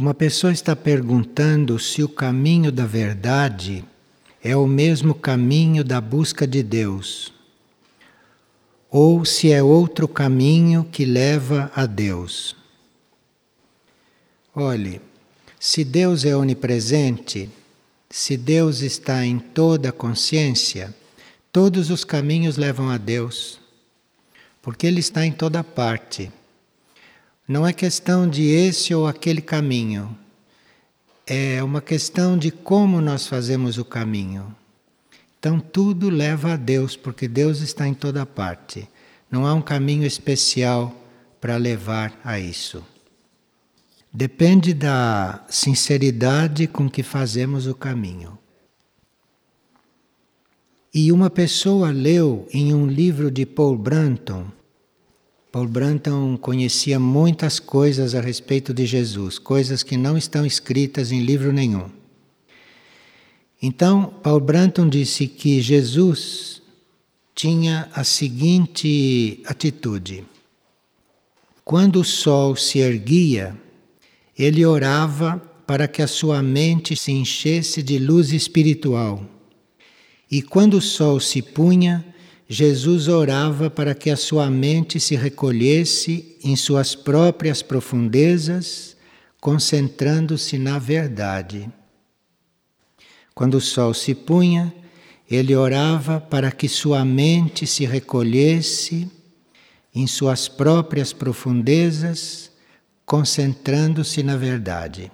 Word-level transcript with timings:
Uma 0.00 0.14
pessoa 0.14 0.52
está 0.52 0.76
perguntando 0.76 1.76
se 1.76 2.04
o 2.04 2.08
caminho 2.08 2.70
da 2.70 2.86
verdade 2.86 3.84
é 4.40 4.56
o 4.56 4.64
mesmo 4.64 5.12
caminho 5.12 5.82
da 5.82 6.00
busca 6.00 6.46
de 6.46 6.62
Deus, 6.62 7.32
ou 8.88 9.24
se 9.24 9.50
é 9.50 9.60
outro 9.60 10.06
caminho 10.06 10.84
que 10.84 11.04
leva 11.04 11.68
a 11.74 11.84
Deus. 11.84 12.54
Olhe, 14.54 15.00
se 15.58 15.82
Deus 15.82 16.24
é 16.24 16.36
onipresente, 16.36 17.50
se 18.08 18.36
Deus 18.36 18.82
está 18.82 19.26
em 19.26 19.40
toda 19.40 19.88
a 19.88 19.92
consciência, 19.92 20.94
todos 21.50 21.90
os 21.90 22.04
caminhos 22.04 22.56
levam 22.56 22.88
a 22.88 22.98
Deus, 22.98 23.58
porque 24.62 24.86
Ele 24.86 25.00
está 25.00 25.26
em 25.26 25.32
toda 25.32 25.64
parte. 25.64 26.30
Não 27.48 27.66
é 27.66 27.72
questão 27.72 28.28
de 28.28 28.42
esse 28.42 28.94
ou 28.94 29.06
aquele 29.06 29.40
caminho, 29.40 30.14
é 31.26 31.62
uma 31.62 31.80
questão 31.80 32.36
de 32.36 32.50
como 32.50 33.00
nós 33.00 33.26
fazemos 33.26 33.78
o 33.78 33.86
caminho. 33.86 34.54
Então 35.38 35.58
tudo 35.58 36.10
leva 36.10 36.52
a 36.52 36.56
Deus, 36.56 36.94
porque 36.94 37.26
Deus 37.26 37.60
está 37.60 37.88
em 37.88 37.94
toda 37.94 38.26
parte. 38.26 38.86
Não 39.30 39.46
há 39.46 39.54
um 39.54 39.62
caminho 39.62 40.04
especial 40.04 40.94
para 41.40 41.56
levar 41.56 42.20
a 42.22 42.38
isso. 42.38 42.84
Depende 44.12 44.74
da 44.74 45.42
sinceridade 45.48 46.66
com 46.66 46.86
que 46.88 47.02
fazemos 47.02 47.66
o 47.66 47.74
caminho. 47.74 48.38
E 50.92 51.10
uma 51.10 51.30
pessoa 51.30 51.90
leu 51.90 52.46
em 52.52 52.74
um 52.74 52.86
livro 52.86 53.30
de 53.30 53.46
Paul 53.46 53.78
Branton 53.78 54.57
Paul 55.50 55.66
Branton 55.66 56.36
conhecia 56.36 57.00
muitas 57.00 57.58
coisas 57.58 58.14
a 58.14 58.20
respeito 58.20 58.74
de 58.74 58.84
Jesus, 58.84 59.38
coisas 59.38 59.82
que 59.82 59.96
não 59.96 60.16
estão 60.16 60.44
escritas 60.44 61.10
em 61.10 61.22
livro 61.22 61.52
nenhum. 61.52 61.88
Então, 63.60 64.12
Paul 64.22 64.40
Branton 64.40 64.88
disse 64.88 65.26
que 65.26 65.60
Jesus 65.60 66.60
tinha 67.34 67.88
a 67.94 68.04
seguinte 68.04 69.42
atitude: 69.46 70.24
quando 71.64 72.00
o 72.00 72.04
sol 72.04 72.54
se 72.54 72.80
erguia, 72.80 73.56
ele 74.38 74.64
orava 74.66 75.42
para 75.66 75.88
que 75.88 76.02
a 76.02 76.06
sua 76.06 76.42
mente 76.42 76.94
se 76.94 77.10
enchesse 77.10 77.82
de 77.82 77.98
luz 77.98 78.32
espiritual. 78.32 79.24
E 80.30 80.42
quando 80.42 80.74
o 80.74 80.82
sol 80.82 81.18
se 81.18 81.40
punha, 81.40 82.04
Jesus 82.50 83.08
orava 83.08 83.68
para 83.68 83.94
que 83.94 84.08
a 84.08 84.16
sua 84.16 84.48
mente 84.50 84.98
se 84.98 85.14
recolhesse 85.14 86.34
em 86.42 86.56
suas 86.56 86.94
próprias 86.94 87.60
profundezas, 87.60 88.96
concentrando-se 89.38 90.56
na 90.56 90.78
verdade. 90.78 91.70
Quando 93.34 93.58
o 93.58 93.60
sol 93.60 93.92
se 93.92 94.14
punha, 94.14 94.74
ele 95.30 95.54
orava 95.54 96.18
para 96.18 96.50
que 96.50 96.70
sua 96.70 97.04
mente 97.04 97.66
se 97.66 97.84
recolhesse 97.84 99.10
em 99.94 100.06
suas 100.06 100.48
próprias 100.48 101.12
profundezas, 101.12 102.50
concentrando-se 103.04 104.22
na 104.22 104.38
verdade. 104.38 105.12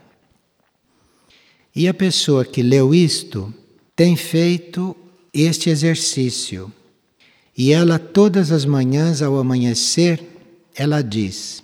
E 1.74 1.88
a 1.88 1.94
pessoa 1.94 2.44
que 2.44 2.62
leu 2.62 2.94
isto 2.94 3.52
tem 3.96 4.14
feito 4.14 4.96
este 5.32 5.68
exercício 5.68 6.72
e 7.56 7.72
ela, 7.72 7.98
todas 7.98 8.50
as 8.50 8.64
manhãs 8.64 9.22
ao 9.22 9.38
amanhecer, 9.38 10.20
ela 10.74 11.02
diz: 11.02 11.62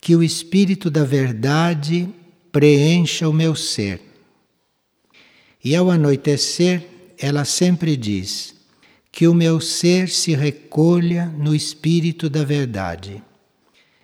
Que 0.00 0.14
o 0.14 0.22
Espírito 0.22 0.90
da 0.90 1.04
Verdade 1.04 2.08
preencha 2.52 3.28
o 3.28 3.32
meu 3.32 3.54
ser. 3.54 4.00
E 5.64 5.74
ao 5.74 5.90
anoitecer, 5.90 6.86
ela 7.18 7.46
sempre 7.46 7.96
diz: 7.96 8.54
Que 9.10 9.26
o 9.26 9.32
meu 9.32 9.60
ser 9.60 10.10
se 10.10 10.34
recolha 10.34 11.26
no 11.26 11.54
Espírito 11.54 12.28
da 12.28 12.44
Verdade. 12.44 13.22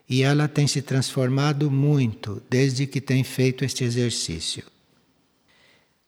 E 0.09 0.23
ela 0.23 0.49
tem 0.49 0.67
se 0.67 0.81
transformado 0.81 1.71
muito 1.71 2.43
desde 2.49 2.87
que 2.87 3.01
tem 3.01 3.23
feito 3.23 3.65
este 3.65 3.85
exercício. 3.85 4.65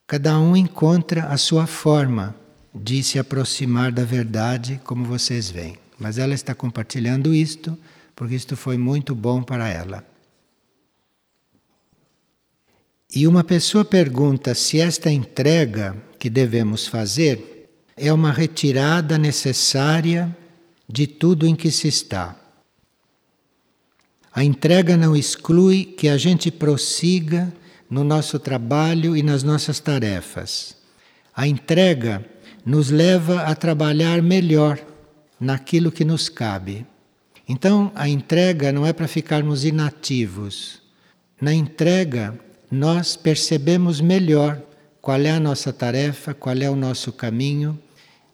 Cada 0.06 0.38
um 0.41 0.56
encontra 0.56 1.26
a 1.26 1.36
sua 1.36 1.66
forma 1.66 2.34
de 2.75 3.03
se 3.03 3.19
aproximar 3.19 3.93
da 3.93 4.05
verdade, 4.05 4.81
como 4.84 5.05
vocês 5.05 5.50
veem. 5.50 5.77
Mas 5.99 6.19
ela 6.19 6.34
está 6.34 6.55
compartilhando 6.55 7.34
isto 7.34 7.77
porque 8.15 8.34
isto 8.34 8.56
foi 8.56 8.77
muito 8.77 9.15
bom 9.15 9.43
para 9.43 9.69
ela. 9.69 10.06
E 13.15 13.27
uma 13.27 13.44
pessoa 13.44 13.84
pergunta 13.84 14.55
se 14.55 14.81
esta 14.81 15.10
entrega 15.10 15.97
que 16.19 16.31
devemos 16.31 16.87
fazer 16.87 17.69
é 17.97 18.12
uma 18.12 18.33
retirada 18.33 19.19
necessária 19.19 20.34
de 20.89 21.06
tudo 21.06 21.47
em 21.47 21.54
que 21.54 21.71
se 21.71 21.89
está. 21.89 22.37
A 24.34 24.43
entrega 24.43 24.97
não 24.97 25.15
exclui 25.15 25.84
que 25.84 26.09
a 26.09 26.16
gente 26.16 26.50
prossiga 26.50 27.53
no 27.89 28.03
nosso 28.03 28.39
trabalho 28.39 29.15
e 29.15 29.22
nas 29.22 29.43
nossas 29.43 29.78
tarefas. 29.78 30.75
A 31.37 31.47
entrega 31.47 32.25
nos 32.64 32.90
leva 32.90 33.42
a 33.42 33.54
trabalhar 33.54 34.22
melhor 34.22 34.78
naquilo 35.38 35.90
que 35.90 36.04
nos 36.04 36.28
cabe. 36.28 36.86
Então, 37.48 37.90
a 37.94 38.08
entrega 38.08 38.72
não 38.72 38.86
é 38.86 38.92
para 38.92 39.08
ficarmos 39.08 39.64
inativos. 39.64 40.80
Na 41.40 41.52
entrega, 41.52 42.38
nós 42.70 43.16
percebemos 43.16 44.00
melhor 44.00 44.62
qual 45.00 45.20
é 45.20 45.30
a 45.30 45.40
nossa 45.40 45.72
tarefa, 45.72 46.32
qual 46.32 46.56
é 46.56 46.70
o 46.70 46.76
nosso 46.76 47.12
caminho 47.12 47.78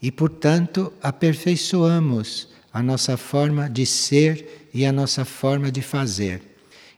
e, 0.00 0.12
portanto, 0.12 0.92
aperfeiçoamos 1.02 2.48
a 2.72 2.82
nossa 2.82 3.16
forma 3.16 3.68
de 3.68 3.86
ser 3.86 4.68
e 4.74 4.84
a 4.84 4.92
nossa 4.92 5.24
forma 5.24 5.72
de 5.72 5.80
fazer. 5.80 6.42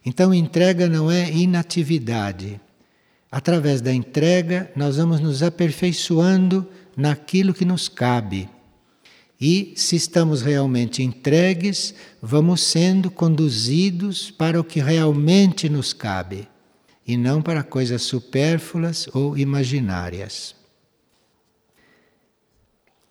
Então, 0.04 0.34
entrega 0.34 0.88
não 0.88 1.10
é 1.10 1.30
inatividade. 1.30 2.60
Através 3.30 3.80
da 3.80 3.92
entrega, 3.92 4.70
nós 4.74 4.97
vamos 4.97 5.20
nos 5.20 5.42
aperfeiçoando 5.42 6.66
naquilo 6.97 7.55
que 7.55 7.65
nos 7.65 7.89
cabe. 7.89 8.49
E, 9.41 9.73
se 9.75 9.97
estamos 9.97 10.43
realmente 10.43 11.03
entregues, 11.03 11.95
vamos 12.21 12.61
sendo 12.61 13.11
conduzidos 13.11 14.31
para 14.31 14.61
o 14.61 14.65
que 14.65 14.81
realmente 14.81 15.69
nos 15.69 15.93
cabe, 15.95 16.47
e 17.06 17.17
não 17.17 17.41
para 17.41 17.62
coisas 17.62 18.03
supérfluas 18.03 19.09
ou 19.15 19.39
imaginárias. 19.39 20.55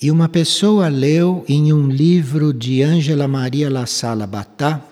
E 0.02 0.12
uma 0.12 0.30
pessoa 0.30 0.88
leu 0.88 1.44
em 1.48 1.74
um 1.74 1.90
livro 1.90 2.54
de 2.54 2.82
Ângela 2.84 3.28
Maria 3.28 3.70
La 3.70 3.86
Sala 3.86 4.26
Batá 4.26 4.86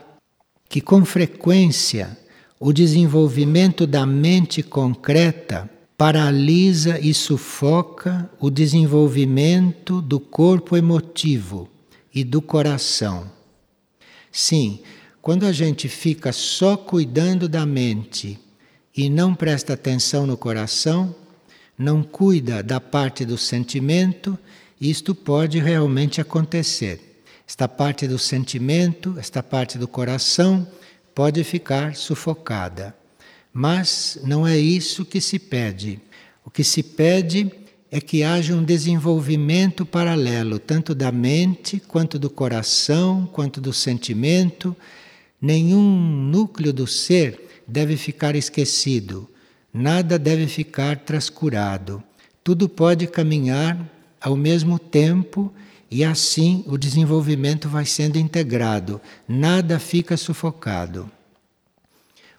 que, 0.68 0.82
com 0.82 1.06
frequência, 1.06 2.18
o 2.60 2.74
desenvolvimento 2.74 3.88
da 3.88 4.06
mente 4.06 4.62
concreta 4.62 5.70
paralisa 5.98 7.00
e 7.00 7.12
sufoca 7.12 8.30
o 8.40 8.52
desenvolvimento 8.52 10.00
do 10.00 10.20
corpo 10.20 10.78
emotivo 10.78 11.68
e 12.14 12.24
do 12.24 12.40
coração. 12.40 13.32
Sim, 14.32 14.80
quando 15.20 15.48
a 15.48 15.52
gente 15.52 15.90
fica 15.90 16.32
só 16.32 16.78
cuidando 16.78 17.50
da 17.50 17.66
mente 17.66 18.40
e 18.96 19.10
não 19.10 19.34
presta 19.34 19.74
atenção 19.74 20.28
no 20.28 20.38
coração, 20.38 21.16
não 21.76 22.04
cuida 22.04 22.62
da 22.62 22.80
parte 22.80 23.26
do 23.26 23.38
sentimento, 23.38 24.38
isto 24.80 25.16
pode 25.16 25.58
realmente 25.58 26.22
acontecer. 26.22 27.24
Esta 27.48 27.68
parte 27.68 28.08
do 28.08 28.20
sentimento, 28.20 29.16
esta 29.18 29.42
parte 29.42 29.80
do 29.80 29.88
coração 29.88 30.68
pode 31.16 31.44
ficar 31.44 31.96
sufocada. 31.96 32.97
Mas 33.60 34.20
não 34.24 34.46
é 34.46 34.56
isso 34.56 35.04
que 35.04 35.20
se 35.20 35.40
pede. 35.40 36.00
O 36.46 36.52
que 36.52 36.64
se 36.64 36.84
pede 36.84 37.52
é 37.90 38.00
que 38.00 38.22
haja 38.22 38.54
um 38.54 38.64
desenvolvimento 38.64 39.84
paralelo, 39.84 40.60
tanto 40.60 40.94
da 40.94 41.12
mente, 41.12 41.80
quanto 41.88 42.20
do 42.20 42.30
coração, 42.30 43.28
quanto 43.34 43.60
do 43.60 43.74
sentimento. 43.74 44.78
Nenhum 45.42 45.82
núcleo 45.82 46.72
do 46.72 46.86
ser 46.86 47.64
deve 47.68 47.98
ficar 47.98 48.36
esquecido, 48.36 49.28
nada 49.74 50.20
deve 50.20 50.46
ficar 50.46 51.00
trascurado. 51.00 52.04
Tudo 52.44 52.70
pode 52.70 53.08
caminhar 53.08 53.76
ao 54.22 54.36
mesmo 54.36 54.78
tempo 54.78 55.52
e 55.90 56.04
assim 56.04 56.64
o 56.68 56.78
desenvolvimento 56.78 57.68
vai 57.68 57.88
sendo 57.88 58.20
integrado, 58.20 59.02
nada 59.28 59.80
fica 59.80 60.16
sufocado 60.16 61.10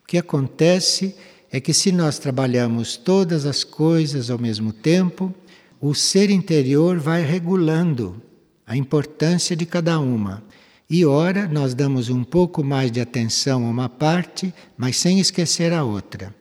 que 0.09 0.17
acontece 0.17 1.15
é 1.53 1.61
que 1.61 1.75
se 1.75 1.93
nós 1.93 2.19
trabalhamos 2.19 2.97
todas 2.97 3.45
as 3.45 3.63
coisas 3.63 4.31
ao 4.31 4.39
mesmo 4.39 4.73
tempo, 4.73 5.35
o 5.79 5.95
ser 5.95 6.31
interior 6.31 6.99
vai 6.99 7.23
regulando 7.23 8.21
a 8.67 8.75
importância 8.75 9.55
de 9.55 9.67
cada 9.67 10.01
uma. 10.01 10.43
E 10.89 11.05
ora, 11.05 11.47
nós 11.47 11.75
damos 11.75 12.09
um 12.09 12.25
pouco 12.25 12.65
mais 12.65 12.91
de 12.91 13.03
atenção 13.03 13.67
a 13.67 13.71
uma 13.71 13.89
parte, 13.91 14.53
mas 14.79 14.97
sem 14.97 15.21
esquecer 15.21 15.75
a 15.75 15.85
outra. 15.85 16.35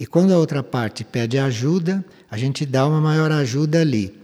E 0.00 0.04
quando 0.04 0.32
a 0.32 0.38
outra 0.38 0.60
parte 0.60 1.04
pede 1.04 1.38
ajuda, 1.38 2.04
a 2.28 2.36
gente 2.36 2.66
dá 2.66 2.84
uma 2.88 3.00
maior 3.00 3.30
ajuda 3.30 3.80
ali. 3.80 4.18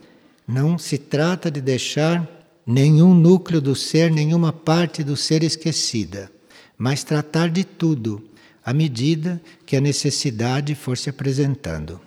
Não 0.46 0.76
se 0.76 0.98
trata 0.98 1.52
de 1.52 1.60
deixar 1.60 2.28
nenhum 2.66 3.14
núcleo 3.14 3.60
do 3.60 3.76
ser, 3.76 4.10
nenhuma 4.10 4.52
parte 4.52 5.04
do 5.04 5.16
ser 5.16 5.44
esquecida, 5.44 6.28
mas 6.76 7.04
tratar 7.04 7.48
de 7.48 7.62
tudo 7.62 8.24
à 8.68 8.72
medida 8.74 9.40
que 9.64 9.76
a 9.76 9.80
necessidade 9.80 10.74
for 10.74 10.94
se 10.98 11.08
apresentando. 11.08 11.98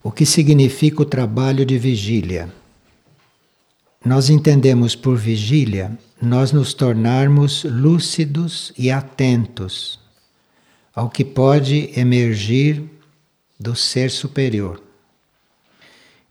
O 0.00 0.12
que 0.12 0.24
significa 0.24 1.02
o 1.02 1.04
trabalho 1.04 1.66
de 1.66 1.76
vigília? 1.76 2.48
Nós 4.04 4.30
entendemos 4.30 4.94
por 4.94 5.16
vigília 5.16 5.98
nós 6.22 6.52
nos 6.52 6.72
tornarmos 6.72 7.64
lúcidos 7.64 8.72
e 8.78 8.92
atentos 8.92 9.98
ao 10.94 11.10
que 11.10 11.24
pode 11.24 11.90
emergir 11.98 12.84
do 13.58 13.74
ser 13.74 14.08
superior. 14.08 14.80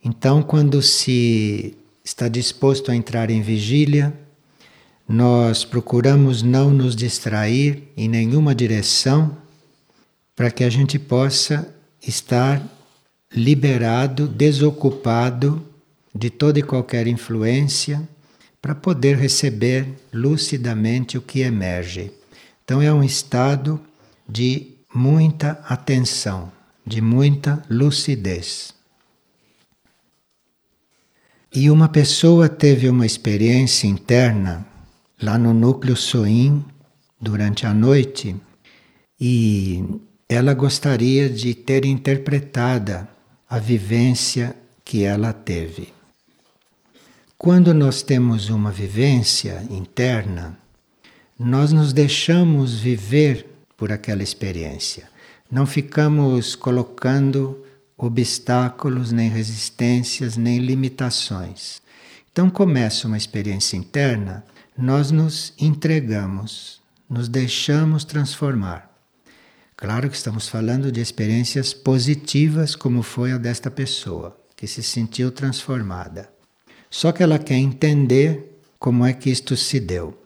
Então, 0.01 0.41
quando 0.41 0.81
se 0.81 1.75
está 2.05 2.29
disposto 2.29 2.89
a 2.89 2.95
entrar 2.95 3.29
em 3.29 3.41
vigília, 3.41 4.17
nós 5.09 5.65
procuramos 5.65 6.43
não 6.43 6.69
nos 6.69 6.95
distrair 6.95 7.91
em 7.97 8.07
nenhuma 8.07 8.53
direção 8.53 9.35
para 10.35 10.51
que 10.51 10.63
a 10.63 10.69
gente 10.69 10.99
possa 10.99 11.73
estar 11.99 12.61
liberado, 13.33 14.27
desocupado 14.27 15.65
de 16.13 16.29
toda 16.29 16.59
e 16.59 16.63
qualquer 16.63 17.07
influência 17.07 18.07
para 18.61 18.75
poder 18.75 19.17
receber 19.17 19.87
lucidamente 20.13 21.17
o 21.17 21.21
que 21.23 21.39
emerge. 21.39 22.11
Então 22.63 22.79
é 22.79 22.93
um 22.93 23.03
estado 23.03 23.81
de 24.27 24.75
muita 24.93 25.59
atenção, 25.67 26.51
de 26.85 27.01
muita 27.01 27.63
lucidez. 27.67 28.75
E 31.51 31.71
uma 31.71 31.89
pessoa 31.89 32.47
teve 32.47 32.87
uma 32.87 33.07
experiência 33.07 33.87
interna 33.87 34.68
lá 35.21 35.37
no 35.37 35.53
núcleo 35.53 35.95
Soim 35.95 36.63
durante 37.19 37.65
a 37.65 37.73
noite 37.73 38.35
e 39.19 39.83
ela 40.27 40.53
gostaria 40.53 41.29
de 41.29 41.53
ter 41.53 41.85
interpretada 41.85 43.09
a 43.49 43.59
vivência 43.59 44.55
que 44.85 45.03
ela 45.03 45.33
teve. 45.33 45.91
Quando 47.37 47.73
nós 47.73 48.01
temos 48.01 48.49
uma 48.49 48.71
vivência 48.71 49.65
interna, 49.69 50.57
nós 51.37 51.71
nos 51.71 51.93
deixamos 51.93 52.79
viver 52.79 53.45
por 53.77 53.91
aquela 53.91 54.21
experiência. 54.21 55.09
Não 55.49 55.65
ficamos 55.65 56.53
colocando 56.55 57.63
obstáculos, 57.97 59.11
nem 59.11 59.29
resistências, 59.29 60.37
nem 60.37 60.59
limitações. 60.59 61.81
Então 62.31 62.49
começa 62.49 63.07
uma 63.07 63.17
experiência 63.17 63.75
interna, 63.75 64.43
nós 64.81 65.11
nos 65.11 65.53
entregamos, 65.59 66.81
nos 67.09 67.27
deixamos 67.27 68.05
transformar. 68.05 68.89
Claro 69.75 70.09
que 70.09 70.15
estamos 70.15 70.47
falando 70.47 70.89
de 70.89 71.01
experiências 71.01 71.73
positivas, 71.73 72.75
como 72.75 73.03
foi 73.03 73.33
a 73.33 73.37
desta 73.37 73.69
pessoa, 73.69 74.37
que 74.55 74.67
se 74.67 74.81
sentiu 74.81 75.31
transformada. 75.31 76.29
Só 76.89 77.11
que 77.11 77.21
ela 77.21 77.37
quer 77.37 77.55
entender 77.55 78.61
como 78.79 79.05
é 79.05 79.11
que 79.11 79.29
isto 79.29 79.57
se 79.57 79.81
deu. 79.81 80.17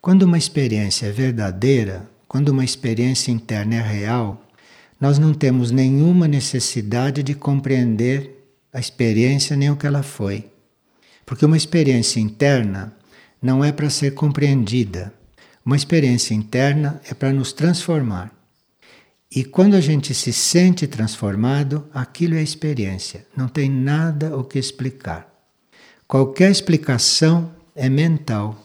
Quando 0.00 0.22
uma 0.22 0.38
experiência 0.38 1.06
é 1.06 1.10
verdadeira, 1.10 2.08
quando 2.26 2.48
uma 2.48 2.64
experiência 2.64 3.30
interna 3.30 3.76
é 3.76 3.80
real, 3.82 4.42
nós 4.98 5.18
não 5.18 5.34
temos 5.34 5.70
nenhuma 5.70 6.26
necessidade 6.26 7.22
de 7.22 7.34
compreender 7.34 8.46
a 8.72 8.80
experiência 8.80 9.54
nem 9.54 9.70
o 9.70 9.76
que 9.76 9.86
ela 9.86 10.02
foi. 10.02 10.50
Porque 11.26 11.44
uma 11.44 11.56
experiência 11.56 12.18
interna 12.18 12.96
não 13.42 13.64
é 13.64 13.72
para 13.72 13.90
ser 13.90 14.12
compreendida. 14.14 15.12
Uma 15.66 15.76
experiência 15.76 16.32
interna 16.32 17.00
é 17.08 17.12
para 17.12 17.32
nos 17.32 17.52
transformar. 17.52 18.32
E 19.34 19.42
quando 19.42 19.74
a 19.74 19.80
gente 19.80 20.14
se 20.14 20.32
sente 20.32 20.86
transformado, 20.86 21.86
aquilo 21.92 22.36
é 22.36 22.42
experiência, 22.42 23.26
não 23.36 23.48
tem 23.48 23.68
nada 23.68 24.36
o 24.36 24.44
que 24.44 24.58
explicar. 24.58 25.26
Qualquer 26.06 26.50
explicação 26.50 27.50
é 27.74 27.88
mental. 27.88 28.62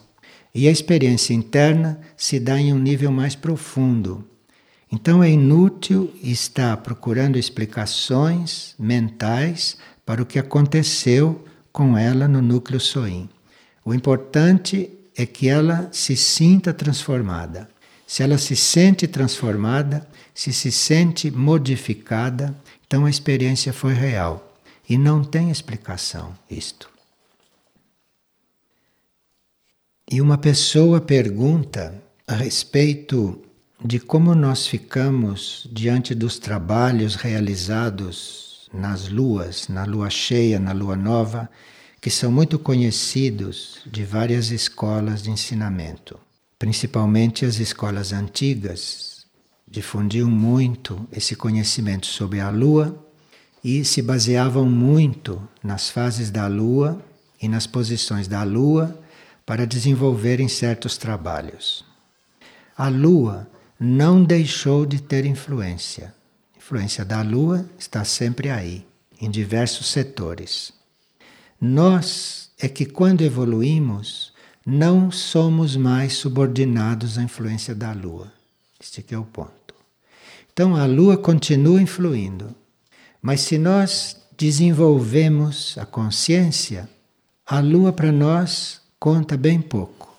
E 0.54 0.68
a 0.68 0.72
experiência 0.72 1.34
interna 1.34 2.00
se 2.18 2.40
dá 2.40 2.60
em 2.60 2.74
um 2.74 2.80
nível 2.80 3.12
mais 3.12 3.36
profundo. 3.36 4.28
Então 4.92 5.24
é 5.24 5.30
inútil 5.30 6.14
estar 6.22 6.76
procurando 6.78 7.38
explicações 7.38 8.74
mentais 8.78 9.78
para 10.06 10.22
o 10.22 10.26
que 10.26 10.40
aconteceu 10.40 11.46
com 11.72 11.98
ela 11.98 12.28
no 12.28 12.42
núcleo 12.42 12.80
Soim. 12.80 13.30
O 13.88 13.94
importante 13.94 14.90
é 15.16 15.26
que 15.26 15.48
ela 15.48 15.88
se 15.94 16.18
sinta 16.18 16.74
transformada. 16.74 17.70
Se 18.06 18.22
ela 18.22 18.38
se 18.38 18.54
sente 18.54 19.08
transformada, 19.08 20.06
se 20.36 20.52
se 20.52 20.74
sente 20.74 21.32
modificada, 21.32 22.54
então 22.86 23.06
a 23.06 23.10
experiência 23.10 23.72
foi 23.72 23.94
real. 23.94 24.60
E 24.90 24.98
não 24.98 25.24
tem 25.24 25.50
explicação 25.50 26.36
isto. 26.52 26.90
E 30.12 30.20
uma 30.20 30.38
pessoa 30.38 31.00
pergunta 31.00 31.96
a 32.28 32.36
respeito 32.36 33.42
de 33.82 34.02
como 34.02 34.36
nós 34.36 34.68
ficamos 34.68 35.66
diante 35.72 36.14
dos 36.14 36.38
trabalhos 36.38 37.16
realizados 37.16 38.70
nas 38.74 39.08
luas, 39.08 39.70
na 39.70 39.86
lua 39.86 40.10
cheia, 40.10 40.60
na 40.60 40.74
lua 40.74 40.98
nova, 40.98 41.50
que 42.08 42.12
são 42.12 42.32
muito 42.32 42.58
conhecidos 42.58 43.80
de 43.86 44.06
várias 44.06 44.50
escolas 44.50 45.22
de 45.22 45.30
ensinamento. 45.30 46.18
Principalmente 46.58 47.44
as 47.44 47.60
escolas 47.60 48.14
antigas 48.14 49.26
difundiam 49.68 50.30
muito 50.30 51.06
esse 51.12 51.36
conhecimento 51.36 52.06
sobre 52.06 52.40
a 52.40 52.50
lua 52.50 52.98
e 53.62 53.84
se 53.84 54.02
baseavam 54.02 54.66
muito 54.66 55.46
nas 55.62 55.90
fases 55.90 56.32
da 56.32 56.48
lua 56.48 56.98
e 57.42 57.50
nas 57.50 57.68
posições 57.68 58.26
da 58.26 58.42
lua 58.42 58.98
para 59.46 59.68
desenvolverem 59.68 60.48
certos 60.48 60.98
trabalhos. 60.98 61.84
A 62.78 62.88
Lua 62.88 63.50
não 63.78 64.24
deixou 64.24 64.86
de 64.86 65.02
ter 65.02 65.26
influência. 65.26 66.16
A 66.56 66.58
influência 66.58 67.04
da 67.04 67.22
Lua 67.22 67.66
está 67.78 68.06
sempre 68.06 68.50
aí, 68.50 68.88
em 69.20 69.30
diversos 69.30 69.88
setores. 69.88 70.77
Nós 71.60 72.52
é 72.60 72.68
que, 72.68 72.86
quando 72.86 73.22
evoluímos, 73.24 74.34
não 74.66 75.10
somos 75.10 75.76
mais 75.76 76.14
subordinados 76.14 77.18
à 77.18 77.24
influência 77.24 77.74
da 77.74 77.94
Lua. 77.94 78.32
Este 78.80 79.04
é 79.14 79.18
o 79.18 79.24
ponto. 79.24 79.74
Então 80.52 80.76
a 80.76 80.86
Lua 80.86 81.18
continua 81.18 81.82
influindo, 81.82 82.54
mas 83.22 83.42
se 83.42 83.58
nós 83.58 84.18
desenvolvemos 84.38 85.78
a 85.78 85.86
consciência, 85.86 86.90
a 87.46 87.60
Lua 87.60 87.94
para 87.94 88.12
nós 88.12 88.82
conta 89.00 89.38
bem 89.38 89.62
pouco. 89.62 90.16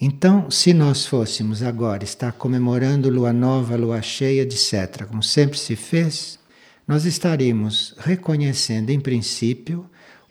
Então, 0.00 0.50
se 0.50 0.74
nós 0.74 1.06
fôssemos 1.06 1.62
agora 1.62 2.04
estar 2.04 2.32
comemorando 2.32 3.08
lua 3.08 3.32
nova, 3.32 3.76
lua 3.76 4.02
cheia, 4.02 4.42
etc., 4.42 5.06
como 5.06 5.22
sempre 5.22 5.58
se 5.58 5.76
fez, 5.76 6.38
nós 6.86 7.04
estaríamos 7.06 7.94
reconhecendo, 7.98 8.90
em 8.90 9.00
princípio, 9.00 9.88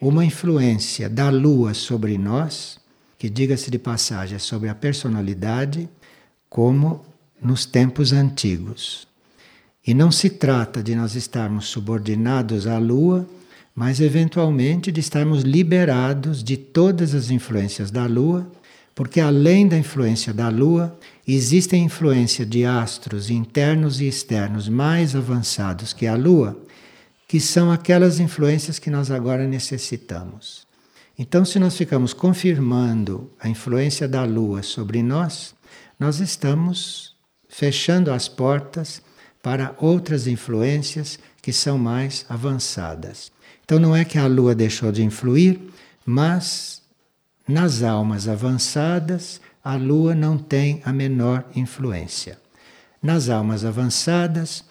uma 0.10 0.26
influência 0.26 1.10
da 1.10 1.30
lua 1.30 1.74
sobre 1.74 2.18
nós, 2.18 2.80
que, 3.18 3.30
diga-se 3.30 3.72
de 3.72 3.80
passagem, 3.80 4.36
é 4.36 4.40
sobre 4.40 4.70
a 4.70 4.76
personalidade, 4.76 5.90
como 6.50 7.06
nos 7.42 7.66
tempos 7.66 8.14
antigos. 8.14 9.08
E 9.86 9.94
não 9.94 10.12
se 10.12 10.30
trata 10.30 10.82
de 10.82 10.96
nós 10.96 11.16
estarmos 11.16 11.68
subordinados 11.68 12.68
à 12.68 12.78
lua 12.78 13.28
mas 13.76 14.00
eventualmente 14.00 14.92
de 14.92 15.00
estarmos 15.00 15.42
liberados 15.42 16.44
de 16.44 16.58
todas 16.58 17.16
as 17.16 17.32
influências 17.32 17.90
da 17.90 18.06
Lua, 18.06 18.48
porque 18.94 19.20
além 19.20 19.68
da 19.68 19.78
influência 19.78 20.32
da 20.32 20.50
Lua, 20.50 20.96
existe 21.28 21.76
a 21.76 21.80
influência 21.80 22.46
de 22.46 22.66
astros 22.66 23.32
internos 23.32 24.00
e 24.00 24.08
externos 24.08 24.70
mais 24.70 25.16
avançados 25.16 25.92
que 25.92 26.06
a 26.06 26.16
Lua, 26.16 26.56
que 27.34 27.40
são 27.40 27.72
aquelas 27.72 28.20
influências 28.20 28.78
que 28.78 28.92
nós 28.92 29.10
agora 29.10 29.48
necessitamos. 29.48 30.68
Então, 31.18 31.44
se 31.44 31.58
nós 31.58 31.76
ficamos 31.76 32.14
confirmando 32.14 33.34
a 33.40 33.50
influência 33.50 34.08
da 34.08 34.24
Lua 34.24 34.62
sobre 34.62 35.02
nós, 35.02 35.56
nós 36.00 36.20
estamos 36.20 37.16
fechando 37.50 38.12
as 38.12 38.28
portas 38.28 39.02
para 39.42 39.74
outras 39.80 40.28
influências 40.28 41.18
que 41.42 41.52
são 41.52 41.76
mais 41.76 42.24
avançadas. 42.30 43.32
Então 43.66 43.80
não 43.80 43.96
é 43.96 44.06
que 44.06 44.20
a 44.20 44.28
lua 44.28 44.54
deixou 44.54 44.92
de 44.92 45.04
influir, 45.04 45.60
mas 46.06 46.84
nas 47.48 47.82
almas 47.82 48.28
avançadas 48.28 49.42
a 49.64 49.74
lua 49.74 50.14
não 50.14 50.38
tem 50.38 50.84
a 50.86 50.94
menor 50.94 51.44
influência. 51.56 52.38
Nas 53.02 53.28
almas 53.28 53.66
avançadas, 53.66 54.64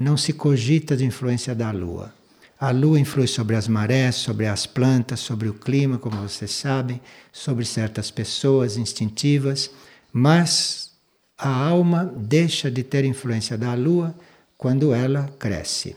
não 0.00 0.16
se 0.16 0.32
cogita 0.32 0.96
de 0.96 1.04
influência 1.04 1.54
da 1.54 1.70
Lua. 1.70 2.12
A 2.58 2.70
Lua 2.70 2.98
influi 2.98 3.26
sobre 3.26 3.54
as 3.54 3.68
marés, 3.68 4.16
sobre 4.16 4.46
as 4.46 4.64
plantas, 4.64 5.20
sobre 5.20 5.48
o 5.48 5.54
clima, 5.54 5.98
como 5.98 6.16
vocês 6.16 6.50
sabem, 6.50 7.00
sobre 7.30 7.66
certas 7.66 8.10
pessoas 8.10 8.78
instintivas, 8.78 9.70
mas 10.10 10.90
a 11.36 11.48
alma 11.48 12.04
deixa 12.16 12.70
de 12.70 12.82
ter 12.82 13.04
influência 13.04 13.58
da 13.58 13.74
Lua 13.74 14.14
quando 14.56 14.94
ela 14.94 15.30
cresce. 15.38 15.96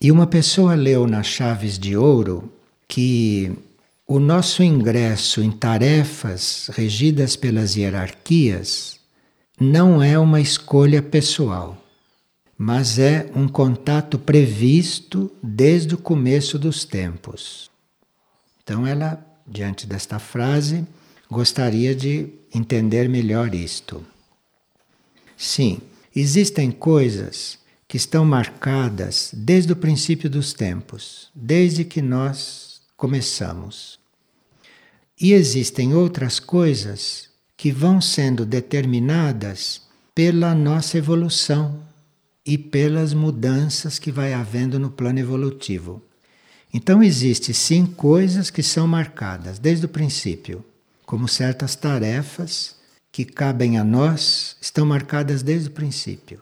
E 0.00 0.10
uma 0.10 0.26
pessoa 0.26 0.74
leu 0.74 1.06
nas 1.06 1.26
Chaves 1.26 1.78
de 1.78 1.96
Ouro 1.96 2.50
que 2.88 3.52
o 4.06 4.18
nosso 4.18 4.62
ingresso 4.62 5.42
em 5.42 5.50
tarefas 5.50 6.70
regidas 6.72 7.36
pelas 7.36 7.76
hierarquias 7.76 8.99
não 9.60 10.02
é 10.02 10.18
uma 10.18 10.40
escolha 10.40 11.02
pessoal, 11.02 11.76
mas 12.56 12.98
é 12.98 13.30
um 13.34 13.46
contato 13.46 14.18
previsto 14.18 15.30
desde 15.42 15.94
o 15.94 15.98
começo 15.98 16.58
dos 16.58 16.86
tempos. 16.86 17.70
Então, 18.62 18.86
ela, 18.86 19.22
diante 19.46 19.86
desta 19.86 20.18
frase, 20.18 20.86
gostaria 21.30 21.94
de 21.94 22.30
entender 22.54 23.06
melhor 23.06 23.54
isto. 23.54 24.02
Sim, 25.36 25.78
existem 26.16 26.70
coisas 26.70 27.58
que 27.86 27.98
estão 27.98 28.24
marcadas 28.24 29.30
desde 29.34 29.74
o 29.74 29.76
princípio 29.76 30.30
dos 30.30 30.54
tempos, 30.54 31.30
desde 31.34 31.84
que 31.84 32.00
nós 32.00 32.80
começamos. 32.96 33.98
E 35.20 35.34
existem 35.34 35.92
outras 35.92 36.40
coisas 36.40 37.29
que 37.60 37.70
vão 37.70 38.00
sendo 38.00 38.46
determinadas 38.46 39.82
pela 40.14 40.54
nossa 40.54 40.96
evolução 40.96 41.84
e 42.42 42.56
pelas 42.56 43.12
mudanças 43.12 43.98
que 43.98 44.10
vai 44.10 44.32
havendo 44.32 44.78
no 44.78 44.90
plano 44.90 45.18
evolutivo. 45.18 46.02
Então 46.72 47.02
existem 47.02 47.54
sim 47.54 47.84
coisas 47.84 48.48
que 48.48 48.62
são 48.62 48.86
marcadas 48.86 49.58
desde 49.58 49.84
o 49.84 49.90
princípio, 49.90 50.64
como 51.04 51.28
certas 51.28 51.76
tarefas 51.76 52.76
que 53.12 53.26
cabem 53.26 53.78
a 53.78 53.84
nós, 53.84 54.56
estão 54.58 54.86
marcadas 54.86 55.42
desde 55.42 55.68
o 55.68 55.72
princípio. 55.72 56.40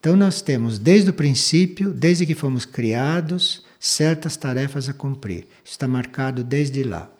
Então 0.00 0.16
nós 0.16 0.40
temos 0.40 0.78
desde 0.78 1.10
o 1.10 1.12
princípio, 1.12 1.92
desde 1.92 2.24
que 2.24 2.34
fomos 2.34 2.64
criados, 2.64 3.62
certas 3.78 4.38
tarefas 4.38 4.88
a 4.88 4.94
cumprir. 4.94 5.46
Está 5.62 5.86
marcado 5.86 6.42
desde 6.42 6.82
lá. 6.82 7.12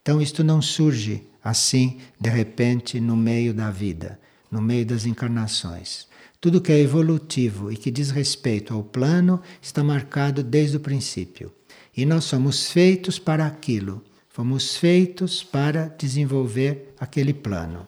Então 0.00 0.22
isto 0.22 0.44
não 0.44 0.62
surge 0.62 1.31
assim 1.42 1.98
de 2.20 2.30
repente 2.30 3.00
no 3.00 3.16
meio 3.16 3.52
da 3.52 3.70
vida, 3.70 4.18
no 4.50 4.60
meio 4.60 4.86
das 4.86 5.06
encarnações. 5.06 6.06
Tudo 6.40 6.60
que 6.60 6.72
é 6.72 6.78
evolutivo 6.80 7.70
e 7.70 7.76
que 7.76 7.90
diz 7.90 8.10
respeito 8.10 8.74
ao 8.74 8.82
plano 8.82 9.40
está 9.60 9.84
marcado 9.84 10.42
desde 10.42 10.76
o 10.76 10.80
princípio. 10.80 11.52
E 11.96 12.04
nós 12.04 12.24
somos 12.24 12.68
feitos 12.68 13.18
para 13.18 13.46
aquilo. 13.46 14.02
Fomos 14.28 14.76
feitos 14.76 15.44
para 15.44 15.88
desenvolver 15.88 16.94
aquele 16.98 17.34
plano. 17.34 17.86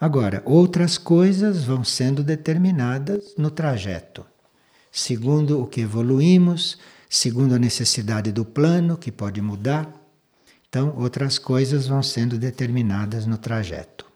Agora, 0.00 0.42
outras 0.46 0.96
coisas 0.96 1.62
vão 1.62 1.84
sendo 1.84 2.22
determinadas 2.22 3.34
no 3.36 3.50
trajeto, 3.50 4.24
segundo 4.90 5.60
o 5.60 5.66
que 5.66 5.82
evoluímos, 5.82 6.78
segundo 7.06 7.54
a 7.54 7.58
necessidade 7.58 8.32
do 8.32 8.44
plano, 8.44 8.96
que 8.96 9.12
pode 9.12 9.42
mudar. 9.42 9.99
Então, 10.70 10.94
outras 10.96 11.36
coisas 11.36 11.88
vão 11.88 12.00
sendo 12.00 12.38
determinadas 12.38 13.26
no 13.26 13.36
trajeto. 13.36 14.06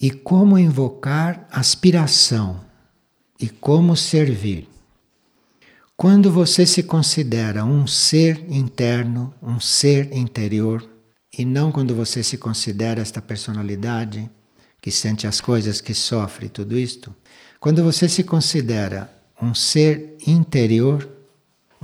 E 0.00 0.10
como 0.10 0.58
invocar 0.58 1.46
aspiração 1.52 2.64
e 3.40 3.48
como 3.48 3.96
servir. 3.96 4.68
Quando 5.96 6.32
você 6.32 6.66
se 6.66 6.82
considera 6.82 7.64
um 7.64 7.86
ser 7.86 8.44
interno, 8.50 9.32
um 9.40 9.60
ser 9.60 10.12
interior, 10.12 10.84
e 11.38 11.44
não 11.44 11.70
quando 11.70 11.94
você 11.94 12.24
se 12.24 12.36
considera 12.36 13.00
esta 13.00 13.22
personalidade 13.22 14.28
que 14.82 14.90
sente 14.90 15.28
as 15.28 15.40
coisas, 15.40 15.80
que 15.80 15.94
sofre 15.94 16.48
tudo 16.48 16.76
isto, 16.76 17.14
quando 17.60 17.84
você 17.84 18.08
se 18.08 18.24
considera 18.24 19.08
um 19.40 19.54
ser 19.54 20.16
interior, 20.26 21.08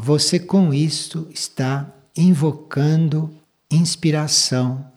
você 0.03 0.39
com 0.39 0.73
isto 0.73 1.29
está 1.31 1.95
invocando 2.17 3.31
inspiração 3.71 4.91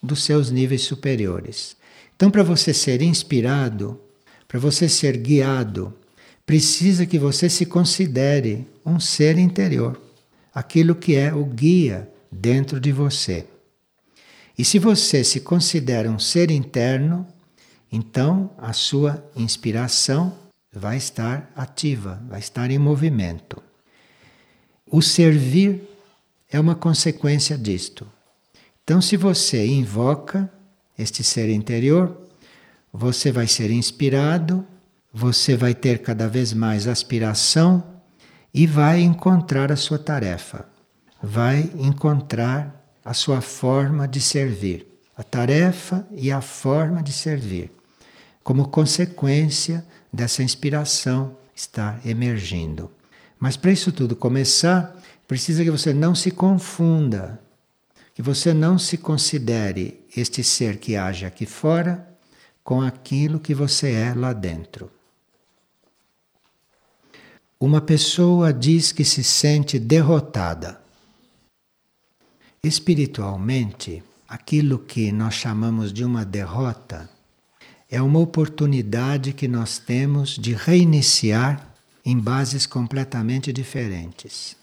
dos 0.00 0.22
seus 0.22 0.52
níveis 0.52 0.82
superiores. 0.82 1.76
Então, 2.14 2.30
para 2.30 2.44
você 2.44 2.72
ser 2.72 3.02
inspirado, 3.02 4.00
para 4.46 4.60
você 4.60 4.88
ser 4.88 5.16
guiado, 5.16 5.92
precisa 6.46 7.04
que 7.04 7.18
você 7.18 7.50
se 7.50 7.66
considere 7.66 8.64
um 8.84 9.00
ser 9.00 9.36
interior, 9.36 10.00
aquilo 10.54 10.94
que 10.94 11.16
é 11.16 11.34
o 11.34 11.44
guia 11.44 12.08
dentro 12.30 12.78
de 12.78 12.92
você. 12.92 13.46
E 14.56 14.64
se 14.64 14.78
você 14.78 15.24
se 15.24 15.40
considera 15.40 16.08
um 16.08 16.20
ser 16.20 16.52
interno, 16.52 17.26
então 17.90 18.52
a 18.56 18.72
sua 18.72 19.28
inspiração 19.34 20.32
vai 20.72 20.96
estar 20.98 21.50
ativa, 21.56 22.22
vai 22.28 22.38
estar 22.38 22.70
em 22.70 22.78
movimento. 22.78 23.60
O 24.88 25.02
servir 25.02 25.82
é 26.48 26.60
uma 26.60 26.76
consequência 26.76 27.58
disto. 27.58 28.06
Então, 28.84 29.00
se 29.00 29.16
você 29.16 29.66
invoca 29.66 30.48
este 30.96 31.24
ser 31.24 31.50
interior, 31.50 32.16
você 32.92 33.32
vai 33.32 33.48
ser 33.48 33.70
inspirado, 33.72 34.64
você 35.12 35.56
vai 35.56 35.74
ter 35.74 36.02
cada 36.02 36.28
vez 36.28 36.52
mais 36.52 36.86
aspiração 36.86 37.82
e 38.54 38.64
vai 38.64 39.00
encontrar 39.00 39.72
a 39.72 39.76
sua 39.76 39.98
tarefa, 39.98 40.68
vai 41.20 41.68
encontrar 41.78 42.86
a 43.04 43.12
sua 43.12 43.40
forma 43.40 44.06
de 44.06 44.20
servir, 44.20 44.86
a 45.16 45.24
tarefa 45.24 46.06
e 46.12 46.30
a 46.30 46.40
forma 46.40 47.02
de 47.02 47.12
servir, 47.12 47.72
como 48.44 48.68
consequência 48.68 49.84
dessa 50.12 50.44
inspiração 50.44 51.36
está 51.54 51.98
emergindo. 52.04 52.90
Mas 53.38 53.56
para 53.56 53.70
isso 53.72 53.92
tudo 53.92 54.16
começar, 54.16 54.96
precisa 55.28 55.62
que 55.62 55.70
você 55.70 55.92
não 55.92 56.14
se 56.14 56.30
confunda, 56.30 57.40
que 58.14 58.22
você 58.22 58.54
não 58.54 58.78
se 58.78 58.96
considere 58.96 60.00
este 60.16 60.42
ser 60.42 60.78
que 60.78 60.96
age 60.96 61.26
aqui 61.26 61.44
fora 61.44 62.08
com 62.64 62.80
aquilo 62.80 63.38
que 63.38 63.54
você 63.54 63.92
é 63.92 64.14
lá 64.14 64.32
dentro. 64.32 64.90
Uma 67.60 67.80
pessoa 67.80 68.52
diz 68.52 68.92
que 68.92 69.04
se 69.04 69.22
sente 69.22 69.78
derrotada. 69.78 70.80
Espiritualmente, 72.62 74.02
aquilo 74.28 74.78
que 74.78 75.12
nós 75.12 75.34
chamamos 75.34 75.92
de 75.92 76.04
uma 76.04 76.24
derrota 76.24 77.08
é 77.88 78.02
uma 78.02 78.18
oportunidade 78.18 79.32
que 79.32 79.46
nós 79.46 79.78
temos 79.78 80.30
de 80.30 80.52
reiniciar 80.52 81.65
em 82.06 82.16
bases 82.16 82.66
completamente 82.66 83.52
diferentes. 83.52 84.56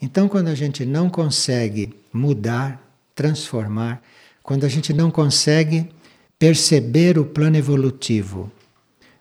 Então, 0.00 0.26
quando 0.26 0.48
a 0.48 0.54
gente 0.54 0.86
não 0.86 1.10
consegue 1.10 1.94
mudar, 2.10 2.82
transformar, 3.14 4.02
quando 4.42 4.64
a 4.64 4.68
gente 4.70 4.94
não 4.94 5.10
consegue 5.10 5.90
perceber 6.38 7.18
o 7.18 7.26
plano 7.26 7.58
evolutivo, 7.58 8.50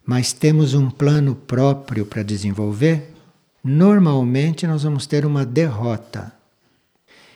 mas 0.05 0.31
temos 0.31 0.73
um 0.73 0.89
plano 0.89 1.35
próprio 1.35 2.05
para 2.05 2.23
desenvolver, 2.23 3.11
normalmente 3.61 4.65
nós 4.65 4.83
vamos 4.83 5.05
ter 5.05 5.25
uma 5.25 5.45
derrota. 5.45 6.31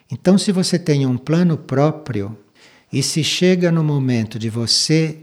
Então, 0.09 0.38
se 0.38 0.53
você 0.53 0.79
tem 0.79 1.05
um 1.05 1.17
plano 1.17 1.57
próprio 1.57 2.38
e 2.93 3.03
se 3.03 3.21
chega 3.21 3.69
no 3.69 3.83
momento 3.83 4.39
de 4.39 4.50
você 4.50 5.17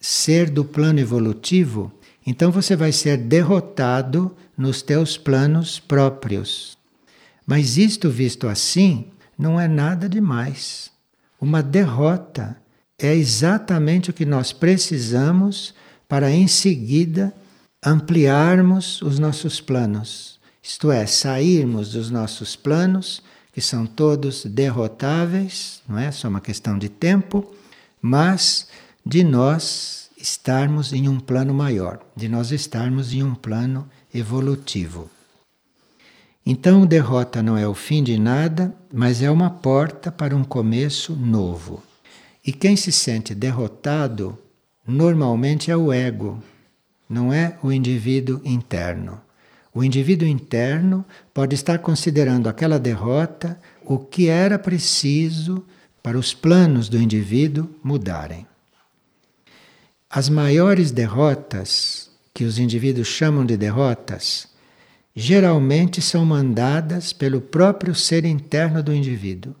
ser 0.00 0.50
do 0.50 0.64
plano 0.64 0.98
evolutivo, 0.98 1.92
então 2.26 2.50
você 2.50 2.74
vai 2.74 2.90
ser 2.90 3.16
derrotado 3.16 4.34
nos 4.58 4.82
teus 4.82 5.16
planos 5.16 5.78
próprios. 5.78 6.76
Mas 7.46 7.78
isto 7.78 8.10
visto 8.10 8.48
assim, 8.48 9.06
não 9.38 9.58
é 9.58 9.68
nada 9.68 10.08
demais. 10.08 10.90
Uma 11.40 11.62
derrota 11.62 12.60
é 12.98 13.14
exatamente 13.14 14.10
o 14.10 14.12
que 14.12 14.26
nós 14.26 14.52
precisamos 14.52 15.72
para 16.08 16.30
em 16.30 16.48
seguida 16.48 17.32
ampliarmos 17.82 19.00
os 19.02 19.20
nossos 19.20 19.60
planos. 19.60 20.40
Isto 20.60 20.90
é, 20.90 21.06
sairmos 21.06 21.92
dos 21.92 22.10
nossos 22.10 22.56
planos, 22.56 23.22
que 23.52 23.60
são 23.60 23.86
todos 23.86 24.44
derrotáveis, 24.44 25.80
não 25.88 25.98
é 25.98 26.10
só 26.10 26.28
uma 26.28 26.40
questão 26.40 26.76
de 26.76 26.88
tempo, 26.88 27.54
mas 28.02 28.68
de 29.06 29.22
nós 29.22 30.10
estarmos 30.16 30.92
em 30.92 31.08
um 31.08 31.20
plano 31.20 31.54
maior, 31.54 32.00
de 32.16 32.28
nós 32.28 32.50
estarmos 32.50 33.12
em 33.12 33.22
um 33.22 33.34
plano 33.34 33.88
evolutivo. 34.18 35.10
Então, 36.44 36.86
derrota 36.86 37.42
não 37.42 37.56
é 37.56 37.68
o 37.68 37.74
fim 37.74 38.02
de 38.02 38.18
nada, 38.18 38.74
mas 38.92 39.22
é 39.22 39.30
uma 39.30 39.50
porta 39.50 40.10
para 40.10 40.34
um 40.34 40.42
começo 40.42 41.14
novo. 41.14 41.82
E 42.44 42.52
quem 42.52 42.76
se 42.76 42.90
sente 42.90 43.34
derrotado 43.34 44.38
normalmente 44.86 45.70
é 45.70 45.76
o 45.76 45.92
ego, 45.92 46.42
não 47.08 47.32
é 47.32 47.58
o 47.62 47.70
indivíduo 47.70 48.40
interno. 48.44 49.20
O 49.74 49.84
indivíduo 49.84 50.26
interno 50.26 51.04
pode 51.32 51.54
estar 51.54 51.78
considerando 51.78 52.48
aquela 52.48 52.78
derrota 52.78 53.60
o 53.84 53.98
que 53.98 54.28
era 54.28 54.58
preciso 54.58 55.64
para 56.02 56.18
os 56.18 56.32
planos 56.32 56.88
do 56.88 56.98
indivíduo 56.98 57.68
mudarem. 57.82 58.46
As 60.08 60.30
maiores 60.30 60.90
derrotas, 60.90 62.07
que 62.38 62.44
os 62.44 62.60
indivíduos 62.60 63.08
chamam 63.08 63.44
de 63.44 63.56
derrotas, 63.56 64.46
geralmente 65.12 66.00
são 66.00 66.24
mandadas 66.24 67.12
pelo 67.12 67.40
próprio 67.40 67.96
ser 67.96 68.24
interno 68.24 68.80
do 68.80 68.94
indivíduo, 68.94 69.56